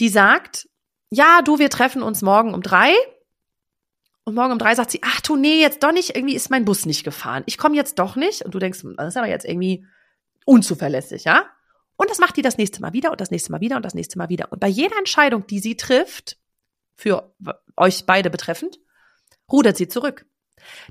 die 0.00 0.08
sagt, 0.08 0.68
ja, 1.10 1.42
du, 1.42 1.58
wir 1.58 1.70
treffen 1.70 2.02
uns 2.02 2.22
morgen 2.22 2.54
um 2.54 2.62
drei. 2.62 2.92
Und 4.24 4.34
morgen 4.34 4.52
um 4.52 4.58
drei 4.58 4.74
sagt 4.74 4.90
sie, 4.90 5.00
ach 5.02 5.20
du, 5.20 5.36
nee, 5.36 5.60
jetzt 5.60 5.82
doch 5.82 5.92
nicht, 5.92 6.14
irgendwie 6.14 6.34
ist 6.34 6.50
mein 6.50 6.64
Bus 6.64 6.86
nicht 6.86 7.04
gefahren. 7.04 7.42
Ich 7.46 7.58
komme 7.58 7.76
jetzt 7.76 7.98
doch 7.98 8.16
nicht. 8.16 8.42
Und 8.42 8.54
du 8.54 8.58
denkst, 8.58 8.80
das 8.96 9.08
ist 9.08 9.16
aber 9.16 9.28
jetzt 9.28 9.44
irgendwie 9.44 9.84
unzuverlässig, 10.44 11.24
ja? 11.24 11.46
Und 11.96 12.10
das 12.10 12.18
macht 12.18 12.36
die 12.36 12.42
das 12.42 12.58
nächste 12.58 12.80
Mal 12.80 12.92
wieder 12.92 13.10
und 13.10 13.20
das 13.20 13.30
nächste 13.30 13.52
Mal 13.52 13.60
wieder 13.60 13.76
und 13.76 13.84
das 13.84 13.94
nächste 13.94 14.18
Mal 14.18 14.28
wieder. 14.28 14.50
Und 14.50 14.60
bei 14.60 14.68
jeder 14.68 14.98
Entscheidung, 14.98 15.46
die 15.46 15.60
sie 15.60 15.76
trifft, 15.76 16.36
für 16.96 17.34
euch 17.76 18.06
beide 18.06 18.30
betreffend, 18.30 18.78
rudert 19.50 19.76
sie 19.76 19.88
zurück. 19.88 20.26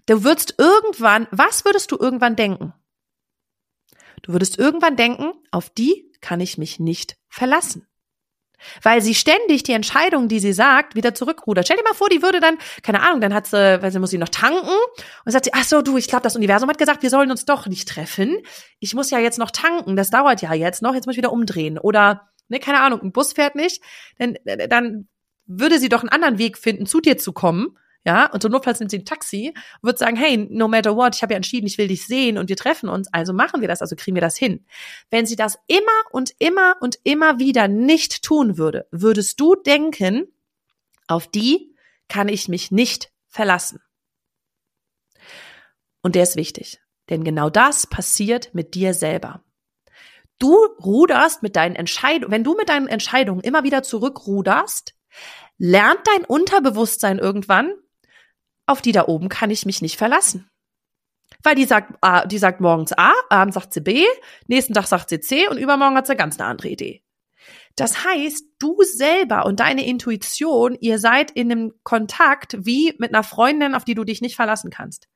Du 0.05 0.23
würdest 0.23 0.55
irgendwann, 0.57 1.27
was 1.31 1.65
würdest 1.65 1.91
du 1.91 1.97
irgendwann 1.97 2.35
denken? 2.35 2.73
Du 4.21 4.33
würdest 4.33 4.59
irgendwann 4.59 4.97
denken, 4.97 5.33
auf 5.51 5.69
die 5.69 6.11
kann 6.21 6.39
ich 6.39 6.57
mich 6.57 6.79
nicht 6.79 7.17
verlassen 7.29 7.87
weil 8.81 9.01
sie 9.01 9.15
ständig 9.15 9.63
die 9.63 9.73
Entscheidung, 9.73 10.27
die 10.27 10.39
sie 10.39 10.53
sagt, 10.53 10.95
wieder 10.95 11.13
zurückrudert. 11.13 11.65
Stell 11.65 11.77
dir 11.77 11.83
mal 11.83 11.93
vor, 11.93 12.09
die 12.09 12.21
würde 12.21 12.39
dann, 12.39 12.57
keine 12.83 13.01
Ahnung, 13.01 13.21
dann 13.21 13.33
hat 13.33 13.47
sie, 13.47 13.81
weil 13.81 13.91
sie 13.91 13.99
muss 13.99 14.11
sie 14.11 14.17
noch 14.17 14.29
tanken 14.29 14.69
und 15.25 15.31
sagt 15.31 15.45
sie, 15.45 15.53
ach 15.53 15.63
so, 15.63 15.81
du, 15.81 15.97
ich 15.97 16.07
glaube, 16.07 16.23
das 16.23 16.35
Universum 16.35 16.69
hat 16.69 16.77
gesagt, 16.77 17.03
wir 17.03 17.09
sollen 17.09 17.31
uns 17.31 17.45
doch 17.45 17.67
nicht 17.67 17.87
treffen. 17.87 18.37
Ich 18.79 18.93
muss 18.93 19.09
ja 19.09 19.19
jetzt 19.19 19.39
noch 19.39 19.51
tanken, 19.51 19.95
das 19.95 20.09
dauert 20.09 20.41
ja 20.41 20.53
jetzt 20.53 20.81
noch, 20.81 20.93
jetzt 20.93 21.05
muss 21.05 21.13
ich 21.13 21.17
wieder 21.17 21.31
umdrehen 21.31 21.77
oder 21.77 22.29
ne, 22.49 22.59
keine 22.59 22.81
Ahnung, 22.81 23.01
ein 23.01 23.11
Bus 23.11 23.33
fährt 23.33 23.55
nicht, 23.55 23.81
dann 24.17 24.37
dann 24.69 25.07
würde 25.45 25.79
sie 25.79 25.89
doch 25.89 26.01
einen 26.01 26.09
anderen 26.09 26.37
Weg 26.37 26.57
finden, 26.57 26.85
zu 26.85 27.01
dir 27.01 27.17
zu 27.17 27.33
kommen 27.33 27.77
ja, 28.03 28.31
und 28.31 28.41
so 28.41 28.49
notfalls 28.49 28.79
nimmt 28.79 28.89
sie 28.89 28.97
ein 28.97 29.05
Taxi 29.05 29.53
und 29.81 29.87
wird 29.87 29.99
sagen, 29.99 30.15
hey, 30.15 30.37
no 30.49 30.67
matter 30.67 30.95
what, 30.95 31.15
ich 31.15 31.21
habe 31.21 31.33
ja 31.33 31.37
entschieden, 31.37 31.67
ich 31.67 31.77
will 31.77 31.87
dich 31.87 32.07
sehen 32.07 32.39
und 32.39 32.49
wir 32.49 32.55
treffen 32.55 32.89
uns, 32.89 33.07
also 33.13 33.31
machen 33.31 33.61
wir 33.61 33.67
das, 33.67 33.81
also 33.81 33.95
kriegen 33.95 34.15
wir 34.15 34.21
das 34.21 34.37
hin. 34.37 34.65
Wenn 35.11 35.27
sie 35.27 35.35
das 35.35 35.59
immer 35.67 35.81
und 36.11 36.33
immer 36.39 36.75
und 36.81 36.97
immer 37.03 37.37
wieder 37.37 37.67
nicht 37.67 38.23
tun 38.23 38.57
würde, 38.57 38.87
würdest 38.89 39.39
du 39.39 39.55
denken, 39.55 40.27
auf 41.07 41.27
die 41.27 41.75
kann 42.07 42.27
ich 42.27 42.47
mich 42.47 42.71
nicht 42.71 43.11
verlassen. 43.27 43.79
Und 46.01 46.15
der 46.15 46.23
ist 46.23 46.35
wichtig, 46.35 46.81
denn 47.11 47.23
genau 47.23 47.51
das 47.51 47.85
passiert 47.85 48.51
mit 48.55 48.73
dir 48.73 48.95
selber. 48.95 49.43
Du 50.39 50.55
ruderst 50.83 51.43
mit 51.43 51.55
deinen 51.55 51.75
Entscheidungen, 51.75 52.31
wenn 52.31 52.43
du 52.43 52.55
mit 52.55 52.69
deinen 52.69 52.87
Entscheidungen 52.87 53.41
immer 53.41 53.63
wieder 53.63 53.83
zurückruderst, 53.83 54.95
lernt 55.57 56.01
dein 56.05 56.25
Unterbewusstsein 56.25 57.19
irgendwann, 57.19 57.73
auf 58.65 58.81
die 58.81 58.91
da 58.91 59.07
oben 59.07 59.29
kann 59.29 59.51
ich 59.51 59.65
mich 59.65 59.81
nicht 59.81 59.97
verlassen. 59.97 60.49
Weil 61.43 61.55
die 61.55 61.65
sagt, 61.65 61.97
A, 62.01 62.25
die 62.25 62.37
sagt 62.37 62.61
morgens 62.61 62.93
A, 62.93 63.13
abends 63.29 63.55
sagt 63.55 63.73
sie 63.73 63.81
B, 63.81 64.05
nächsten 64.47 64.73
Tag 64.73 64.87
sagt 64.87 65.09
sie 65.09 65.19
C 65.19 65.47
und 65.47 65.57
übermorgen 65.57 65.95
hat 65.95 66.07
sie 66.07 66.15
ganz 66.15 66.39
eine 66.39 66.49
andere 66.49 66.69
Idee. 66.69 67.03
Das 67.75 68.03
heißt, 68.03 68.45
du 68.59 68.77
selber 68.83 69.45
und 69.45 69.59
deine 69.59 69.85
Intuition, 69.85 70.77
ihr 70.79 70.99
seid 70.99 71.31
in 71.31 71.51
einem 71.51 71.73
Kontakt 71.83 72.57
wie 72.65 72.93
mit 72.99 73.13
einer 73.13 73.23
Freundin, 73.23 73.75
auf 73.75 73.85
die 73.85 73.95
du 73.95 74.03
dich 74.03 74.21
nicht 74.21 74.35
verlassen 74.35 74.71
kannst. 74.71 75.07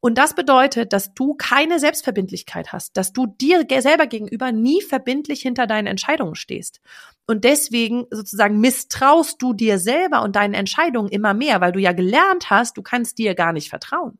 Und 0.00 0.16
das 0.16 0.34
bedeutet, 0.34 0.92
dass 0.92 1.12
du 1.14 1.34
keine 1.34 1.80
Selbstverbindlichkeit 1.80 2.72
hast, 2.72 2.96
dass 2.96 3.12
du 3.12 3.26
dir 3.26 3.66
selber 3.80 4.06
gegenüber 4.06 4.52
nie 4.52 4.80
verbindlich 4.80 5.42
hinter 5.42 5.66
deinen 5.66 5.88
Entscheidungen 5.88 6.36
stehst. 6.36 6.80
Und 7.26 7.44
deswegen 7.44 8.06
sozusagen 8.10 8.60
misstraust 8.60 9.42
du 9.42 9.52
dir 9.52 9.78
selber 9.78 10.22
und 10.22 10.36
deinen 10.36 10.54
Entscheidungen 10.54 11.10
immer 11.10 11.34
mehr, 11.34 11.60
weil 11.60 11.72
du 11.72 11.80
ja 11.80 11.92
gelernt 11.92 12.48
hast, 12.48 12.76
du 12.76 12.82
kannst 12.82 13.18
dir 13.18 13.34
gar 13.34 13.52
nicht 13.52 13.70
vertrauen. 13.70 14.18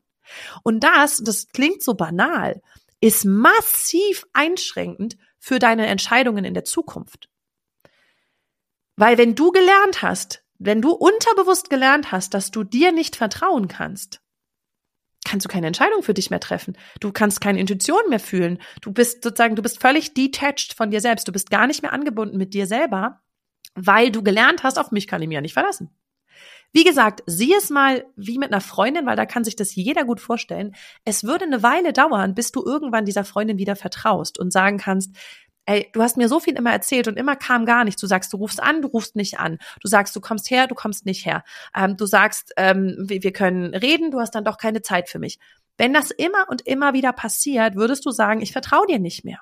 Und 0.63 0.83
das, 0.85 1.19
das 1.19 1.49
klingt 1.49 1.83
so 1.83 1.95
banal, 1.95 2.61
ist 3.01 3.25
massiv 3.25 4.25
einschränkend 4.33 5.17
für 5.39 5.59
deine 5.59 5.87
Entscheidungen 5.87 6.45
in 6.45 6.55
der 6.55 6.65
Zukunft. 6.65 7.29
Weil 8.97 9.17
wenn 9.17 9.37
du 9.37 9.53
gelernt 9.53 10.03
hast, 10.03 10.43
wenn 10.59 10.83
du 10.83 10.91
unterbewusst 10.91 11.71
gelernt 11.71 12.11
hast, 12.11 12.35
dass 12.35 12.51
du 12.51 12.65
dir 12.65 12.91
nicht 12.91 13.15
vertrauen 13.15 13.69
kannst, 13.69 14.21
kannst 15.29 15.45
du 15.45 15.49
keine 15.49 15.67
Entscheidung 15.67 16.03
für 16.03 16.15
dich 16.15 16.31
mehr 16.31 16.41
treffen. 16.41 16.77
Du 17.01 17.13
kannst 17.13 17.41
keine 17.41 17.61
Intuition 17.61 18.01
mehr 18.09 18.21
fühlen. 18.21 18.59
Du 18.81 18.93
bist 18.93 19.23
sozusagen, 19.23 19.57
du 19.57 19.63
bist 19.63 19.81
völlig 19.81 20.15
detached 20.15 20.73
von 20.73 20.91
dir 20.91 21.01
selbst. 21.01 21.29
Du 21.29 21.33
bist 21.33 21.51
gar 21.51 21.67
nicht 21.67 21.83
mehr 21.83 21.93
angebunden 21.93 22.39
mit 22.39 22.55
dir 22.55 22.67
selber, 22.67 23.21
weil 23.75 24.11
du 24.11 24.23
gelernt 24.23 24.63
hast, 24.63 24.79
auf 24.79 24.91
mich 24.91 25.07
kann 25.07 25.21
ich 25.23 25.29
mich 25.29 25.35
ja 25.35 25.41
nicht 25.41 25.53
verlassen. 25.53 25.91
Wie 26.73 26.85
gesagt, 26.85 27.23
sieh 27.27 27.55
es 27.55 27.71
mal 27.71 28.05
wie 28.17 28.39
mit 28.39 28.53
einer 28.53 28.61
Freundin, 28.61 29.07
weil 29.07 29.17
da 29.17 29.25
kann 29.25 29.45
sich 29.45 29.57
das 29.57 29.75
jeder 29.75 30.05
gut 30.05 30.21
vorstellen. 30.21 30.75
Es 31.05 31.25
würde 31.25 31.45
eine 31.45 31.63
Weile 31.63 31.93
dauern, 31.93 32.35
bis 32.35 32.53
du 32.53 32.63
irgendwann 32.63 33.07
dieser 33.07 33.25
Freundin 33.25 33.59
wieder 33.59 33.75
vertraust 33.75 34.39
und 34.39 34.53
sagen 34.53 34.79
kannst, 34.79 35.17
ey, 35.69 35.91
du 35.93 36.03
hast 36.03 36.17
mir 36.17 36.29
so 36.29 36.41
viel 36.41 36.55
immer 36.55 36.73
erzählt 36.73 37.09
und 37.09 37.19
immer 37.19 37.37
kam 37.37 37.67
gar 37.67 37.85
nichts. 37.85 38.01
Du 38.01 38.07
sagst, 38.07 38.33
du 38.33 38.39
rufst 38.39 38.63
an, 38.63 38.81
du 38.81 38.89
rufst 38.89 39.17
nicht 39.17 39.39
an. 39.39 39.59
Du 39.83 39.89
sagst, 39.89 40.17
du 40.17 40.21
kommst 40.21 40.51
her, 40.51 40.67
du 40.67 40.75
kommst 40.75 41.05
nicht 41.05 41.27
her. 41.27 41.45
Ähm, 41.77 41.97
du 41.97 42.07
sagst, 42.07 42.53
ähm, 42.57 42.97
wir, 42.99 43.33
können 43.33 43.75
reden, 43.75 44.11
du 44.11 44.19
hast 44.19 44.35
dann 44.35 44.45
doch 44.45 44.57
keine 44.57 44.81
Zeit 44.81 45.11
für 45.11 45.19
mich. 45.19 45.39
Wenn 45.77 45.93
das 45.93 46.11
immer 46.11 46.49
und 46.49 46.63
immer 46.63 46.95
wieder 46.95 47.13
passiert, 47.13 47.77
würdest 47.77 48.07
du 48.07 48.11
sagen, 48.11 48.41
ich 48.41 48.53
vertraue 48.53 48.87
dir 48.87 48.99
nicht 48.99 49.25
mehr. 49.25 49.41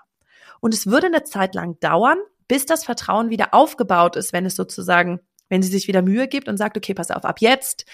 Und 0.61 0.75
es 0.75 0.89
würde 0.89 1.07
eine 1.07 1.23
Zeit 1.23 1.55
lang 1.55 1.79
dauern, 1.79 2.19
bis 2.49 2.67
das 2.67 2.85
Vertrauen 2.85 3.31
wieder 3.31 3.55
aufgebaut 3.55 4.17
ist, 4.17 4.33
wenn 4.33 4.47
es 4.47 4.57
sozusagen, 4.57 5.21
wenn 5.49 5.62
sie 5.62 5.71
sich 5.71 5.87
wieder 5.87 6.03
Mühe 6.03 6.27
gibt 6.27 6.49
und 6.49 6.57
sagt, 6.57 6.77
okay, 6.77 6.95
pass 6.95 7.12
auf, 7.12 7.25
ab 7.25 7.41
jetzt 7.41 7.87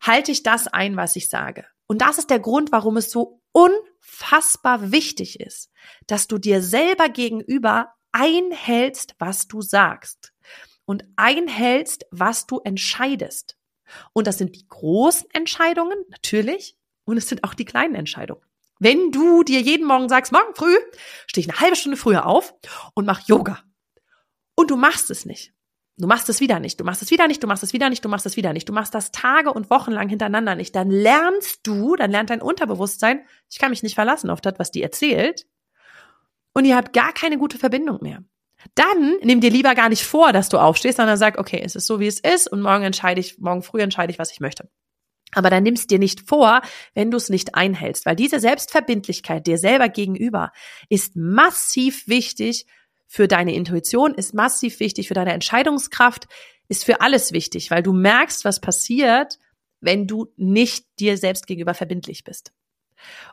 halte 0.00 0.32
ich 0.32 0.42
das 0.42 0.66
ein, 0.66 0.96
was 0.96 1.14
ich 1.14 1.28
sage. 1.28 1.66
Und 1.86 2.00
das 2.00 2.16
ist 2.16 2.30
der 2.30 2.40
Grund, 2.40 2.72
warum 2.72 2.96
es 2.96 3.10
so 3.10 3.42
unfassbar 3.56 4.92
wichtig 4.92 5.40
ist, 5.40 5.70
dass 6.06 6.26
du 6.26 6.36
dir 6.36 6.60
selber 6.60 7.08
gegenüber 7.08 7.94
einhältst, 8.12 9.14
was 9.18 9.48
du 9.48 9.62
sagst 9.62 10.34
und 10.84 11.04
einhältst, 11.16 12.04
was 12.10 12.46
du 12.46 12.60
entscheidest. 12.60 13.56
Und 14.12 14.26
das 14.26 14.36
sind 14.36 14.56
die 14.56 14.68
großen 14.68 15.30
Entscheidungen, 15.32 15.96
natürlich, 16.10 16.76
und 17.04 17.16
es 17.16 17.28
sind 17.28 17.44
auch 17.44 17.54
die 17.54 17.64
kleinen 17.64 17.94
Entscheidungen. 17.94 18.42
Wenn 18.78 19.10
du 19.10 19.42
dir 19.42 19.60
jeden 19.60 19.86
Morgen 19.86 20.10
sagst, 20.10 20.32
morgen 20.32 20.54
früh 20.54 20.76
stehe 21.26 21.46
ich 21.46 21.50
eine 21.50 21.60
halbe 21.60 21.76
Stunde 21.76 21.96
früher 21.96 22.26
auf 22.26 22.54
und 22.94 23.06
mach 23.06 23.26
Yoga. 23.26 23.62
Und 24.54 24.70
du 24.70 24.76
machst 24.76 25.10
es 25.10 25.24
nicht. 25.24 25.54
Du 25.98 26.06
machst 26.06 26.28
es 26.28 26.40
wieder 26.40 26.60
nicht, 26.60 26.78
du 26.78 26.84
machst 26.84 27.00
es 27.00 27.10
wieder 27.10 27.26
nicht, 27.26 27.42
du 27.42 27.46
machst 27.46 27.62
es 27.62 27.72
wieder 27.72 27.88
nicht, 27.88 28.04
du 28.04 28.08
machst 28.10 28.26
es 28.26 28.36
wieder 28.36 28.52
nicht. 28.52 28.68
Du 28.68 28.72
machst 28.72 28.94
das 28.94 29.12
Tage 29.12 29.50
und 29.52 29.70
Wochen 29.70 29.92
lang 29.92 30.10
hintereinander 30.10 30.54
nicht. 30.54 30.74
Dann 30.74 30.90
lernst 30.90 31.66
du, 31.66 31.96
dann 31.96 32.10
lernt 32.10 32.28
dein 32.28 32.42
Unterbewusstsein, 32.42 33.24
ich 33.50 33.58
kann 33.58 33.70
mich 33.70 33.82
nicht 33.82 33.94
verlassen 33.94 34.28
auf 34.28 34.42
das, 34.42 34.54
was 34.58 34.70
die 34.70 34.82
erzählt. 34.82 35.46
Und 36.52 36.66
ihr 36.66 36.76
habt 36.76 36.92
gar 36.92 37.12
keine 37.12 37.38
gute 37.38 37.58
Verbindung 37.58 37.98
mehr. 38.02 38.22
Dann 38.74 39.16
nimm 39.22 39.40
dir 39.40 39.50
lieber 39.50 39.74
gar 39.74 39.88
nicht 39.88 40.04
vor, 40.04 40.32
dass 40.32 40.48
du 40.48 40.58
aufstehst, 40.58 40.96
sondern 40.96 41.16
sag, 41.16 41.38
okay, 41.38 41.62
es 41.64 41.76
ist 41.76 41.86
so, 41.86 42.00
wie 42.00 42.06
es 42.06 42.20
ist 42.20 42.50
und 42.50 42.60
morgen 42.60 42.84
entscheide 42.84 43.20
ich, 43.20 43.38
morgen 43.38 43.62
früh 43.62 43.80
entscheide 43.80 44.12
ich, 44.12 44.18
was 44.18 44.32
ich 44.32 44.40
möchte. 44.40 44.68
Aber 45.32 45.50
dann 45.50 45.62
nimmst 45.62 45.90
dir 45.90 45.98
nicht 45.98 46.28
vor, 46.28 46.62
wenn 46.94 47.10
du 47.10 47.16
es 47.16 47.28
nicht 47.28 47.54
einhältst, 47.54 48.06
weil 48.06 48.16
diese 48.16 48.40
Selbstverbindlichkeit 48.40 49.46
dir 49.46 49.58
selber 49.58 49.88
gegenüber 49.88 50.52
ist 50.88 51.16
massiv 51.16 52.06
wichtig 52.06 52.66
für 53.06 53.28
deine 53.28 53.54
Intuition, 53.54 54.14
ist 54.14 54.34
massiv 54.34 54.80
wichtig, 54.80 55.08
für 55.08 55.14
deine 55.14 55.32
Entscheidungskraft, 55.32 56.26
ist 56.68 56.84
für 56.84 57.00
alles 57.00 57.32
wichtig, 57.32 57.70
weil 57.70 57.82
du 57.82 57.92
merkst, 57.92 58.44
was 58.44 58.60
passiert, 58.60 59.38
wenn 59.80 60.06
du 60.06 60.32
nicht 60.36 60.86
dir 60.98 61.16
selbst 61.16 61.46
gegenüber 61.46 61.74
verbindlich 61.74 62.24
bist. 62.24 62.52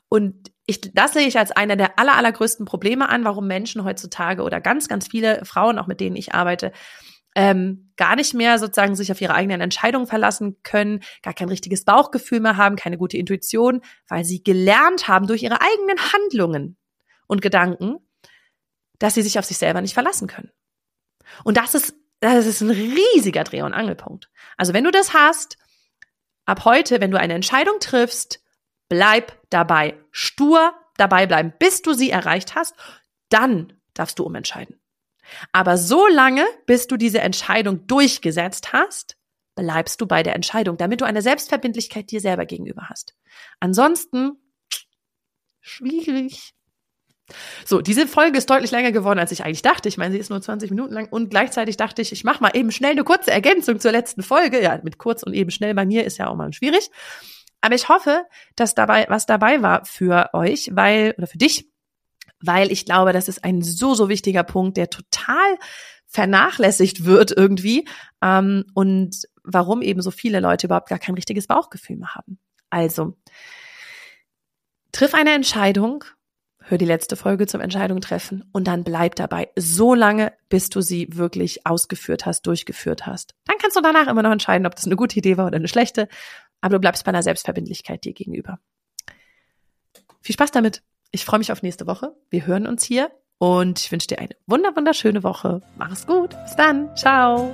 Und 0.09 0.51
ich, 0.65 0.81
das 0.93 1.13
sehe 1.13 1.27
ich 1.27 1.38
als 1.38 1.51
einer 1.51 1.75
der 1.75 1.97
aller, 1.97 2.15
allergrößten 2.15 2.65
Probleme 2.65 3.09
an, 3.09 3.23
warum 3.23 3.47
Menschen 3.47 3.83
heutzutage 3.83 4.43
oder 4.43 4.62
ganz, 4.62 4.88
ganz 4.88 5.07
viele 5.07 5.43
Frauen, 5.45 5.79
auch 5.79 5.88
mit 5.88 5.99
denen 5.99 6.15
ich 6.15 6.33
arbeite, 6.33 6.71
ähm, 7.36 7.91
gar 7.97 8.15
nicht 8.15 8.33
mehr 8.33 8.59
sozusagen 8.59 8.95
sich 8.95 9.12
auf 9.12 9.19
ihre 9.19 9.33
eigenen 9.33 9.62
Entscheidungen 9.62 10.05
verlassen 10.05 10.57
können, 10.62 11.01
gar 11.23 11.33
kein 11.33 11.49
richtiges 11.49 11.83
Bauchgefühl 11.83 12.39
mehr 12.39 12.57
haben, 12.57 12.75
keine 12.75 12.97
gute 12.97 13.17
Intuition, 13.17 13.81
weil 14.07 14.23
sie 14.23 14.43
gelernt 14.43 15.07
haben 15.07 15.25
durch 15.25 15.41
ihre 15.41 15.59
eigenen 15.62 15.97
Handlungen 16.13 16.77
und 17.25 17.41
Gedanken, 17.41 17.97
dass 18.99 19.15
sie 19.15 19.21
sich 19.21 19.39
auf 19.39 19.45
sich 19.45 19.58
selber 19.58 19.82
nicht 19.82 19.93
verlassen 19.93 20.27
können. 20.27 20.51
Und 21.43 21.58
das 21.58 21.75
ist, 21.75 21.95
das 22.19 22.45
ist 22.45 22.62
ein 22.62 22.69
riesiger 22.69 23.43
Dreh- 23.43 23.63
und 23.63 23.73
Angelpunkt. 23.73 24.29
Also 24.58 24.73
wenn 24.73 24.84
du 24.84 24.91
das 24.91 25.13
hast, 25.13 25.58
ab 26.45 26.65
heute, 26.65 27.01
wenn 27.01 27.12
du 27.12 27.19
eine 27.19 27.34
Entscheidung 27.34 27.79
triffst, 27.79 28.41
bleib 28.89 29.38
dabei. 29.49 29.97
Stur 30.12 30.73
dabei 30.97 31.25
bleiben, 31.25 31.53
bis 31.58 31.82
du 31.82 31.93
sie 31.93 32.12
erreicht 32.12 32.56
hast. 32.56 32.75
Dann 33.29 33.73
darfst 33.93 34.19
du 34.19 34.23
umentscheiden. 34.23 34.79
Aber 35.51 35.77
so 35.77 36.08
lange, 36.08 36.45
bis 36.65 36.88
du 36.88 36.97
diese 36.97 37.21
Entscheidung 37.21 37.88
durchgesetzt 37.88 38.73
hast, 38.73 39.17
bleibst 39.56 40.01
du 40.01 40.08
bei 40.08 40.23
der 40.23 40.36
Entscheidung, 40.36 40.77
damit 40.77 41.01
du 41.01 41.06
eine 41.06 41.21
Selbstverbindlichkeit 41.21 42.12
dir 42.12 42.21
selber 42.21 42.45
gegenüber 42.45 42.89
hast. 42.89 43.15
Ansonsten 43.60 44.38
schwierig. 45.62 46.53
So, 47.65 47.81
diese 47.81 48.07
Folge 48.07 48.38
ist 48.38 48.49
deutlich 48.49 48.71
länger 48.71 48.91
geworden, 48.91 49.19
als 49.19 49.31
ich 49.31 49.45
eigentlich 49.45 49.62
dachte. 49.62 49.88
Ich 49.88 49.97
meine, 49.97 50.13
sie 50.13 50.19
ist 50.19 50.29
nur 50.29 50.41
20 50.41 50.69
Minuten 50.69 50.93
lang 50.93 51.07
und 51.09 51.29
gleichzeitig 51.29 51.77
dachte 51.77 52.01
ich, 52.01 52.12
ich 52.12 52.23
mache 52.23 52.41
mal 52.41 52.51
eben 52.53 52.71
schnell 52.71 52.91
eine 52.91 53.03
kurze 53.03 53.31
Ergänzung 53.31 53.79
zur 53.79 53.91
letzten 53.91 54.23
Folge. 54.23 54.62
Ja, 54.62 54.79
mit 54.83 54.97
kurz 54.97 55.23
und 55.23 55.33
eben 55.33 55.51
schnell 55.51 55.73
bei 55.73 55.86
mir 55.86 56.03
ist 56.03 56.17
ja 56.17 56.27
auch 56.27 56.36
mal 56.36 56.51
schwierig. 56.51 56.89
Aber 57.62 57.75
ich 57.75 57.88
hoffe, 57.88 58.25
dass 58.55 58.75
dabei 58.75 59.05
was 59.07 59.25
dabei 59.25 59.62
war 59.62 59.86
für 59.86 60.29
euch, 60.33 60.69
weil 60.73 61.15
oder 61.17 61.27
für 61.27 61.38
dich, 61.38 61.69
weil 62.41 62.71
ich 62.71 62.86
glaube, 62.86 63.13
das 63.13 63.29
ist 63.29 63.43
ein 63.45 63.62
so 63.62 63.93
so 63.93 64.09
wichtiger 64.09 64.43
Punkt, 64.43 64.75
der 64.75 64.89
total 64.89 65.57
vernachlässigt 66.07 67.05
wird 67.05 67.31
irgendwie 67.36 67.88
ähm, 68.21 68.65
und 68.73 69.23
warum 69.43 69.81
eben 69.81 70.01
so 70.01 70.12
viele 70.12 70.41
Leute 70.41 70.67
überhaupt 70.67 70.89
gar 70.89 70.99
kein 70.99 71.15
richtiges 71.15 71.47
Bauchgefühl 71.47 71.95
mehr 71.95 72.15
haben. 72.15 72.38
Also 72.69 73.15
triff 74.91 75.13
eine 75.13 75.33
Entscheidung 75.33 76.03
hör 76.65 76.78
die 76.78 76.86
letzte 76.86 77.15
Folge 77.15 77.47
zum 77.47 77.62
Entscheidung 77.62 78.02
treffen 78.02 78.43
und 78.52 78.67
dann 78.67 78.84
bleib 78.84 79.15
dabei, 79.15 79.49
so 79.56 79.93
lange, 79.93 80.34
bis 80.49 80.69
du 80.69 80.82
sie 80.82 81.08
wirklich 81.12 81.65
ausgeführt 81.65 82.26
hast, 82.26 82.47
durchgeführt 82.47 83.06
hast. 83.06 83.36
Dann 83.45 83.58
kannst 83.60 83.76
du 83.78 83.82
danach 83.82 84.08
immer 84.08 84.23
noch 84.23 84.32
entscheiden, 84.32 84.65
ob 84.65 84.76
das 84.76 84.86
eine 84.86 84.95
gute 84.95 85.17
Idee 85.17 85.38
war 85.38 85.47
oder 85.47 85.58
eine 85.58 85.67
schlechte, 85.67 86.08
aber 86.62 86.76
du 86.76 86.80
bleibst 86.80 87.04
bei 87.06 87.10
einer 87.10 87.23
Selbstverbindlichkeit 87.23 88.06
dir 88.06 88.13
gegenüber. 88.13 88.60
Viel 90.21 90.34
Spaß 90.34 90.52
damit. 90.52 90.82
Ich 91.12 91.26
freue 91.26 91.39
mich 91.39 91.52
auf 91.52 91.62
nächste 91.62 91.86
Woche. 91.86 92.15
Wir 92.30 92.45
hören 92.47 92.65
uns 92.65 92.84
hier 92.84 93.12
und 93.38 93.80
ich 93.80 93.91
wünsche 93.91 94.08
dir 94.08 94.19
eine 94.19 94.36
wunderschöne 94.47 95.21
Woche. 95.23 95.62
Mach 95.78 95.91
es 95.91 96.08
gut. 96.08 96.30
Bis 96.43 96.56
dann. 96.56 96.95
Ciao. 96.95 97.54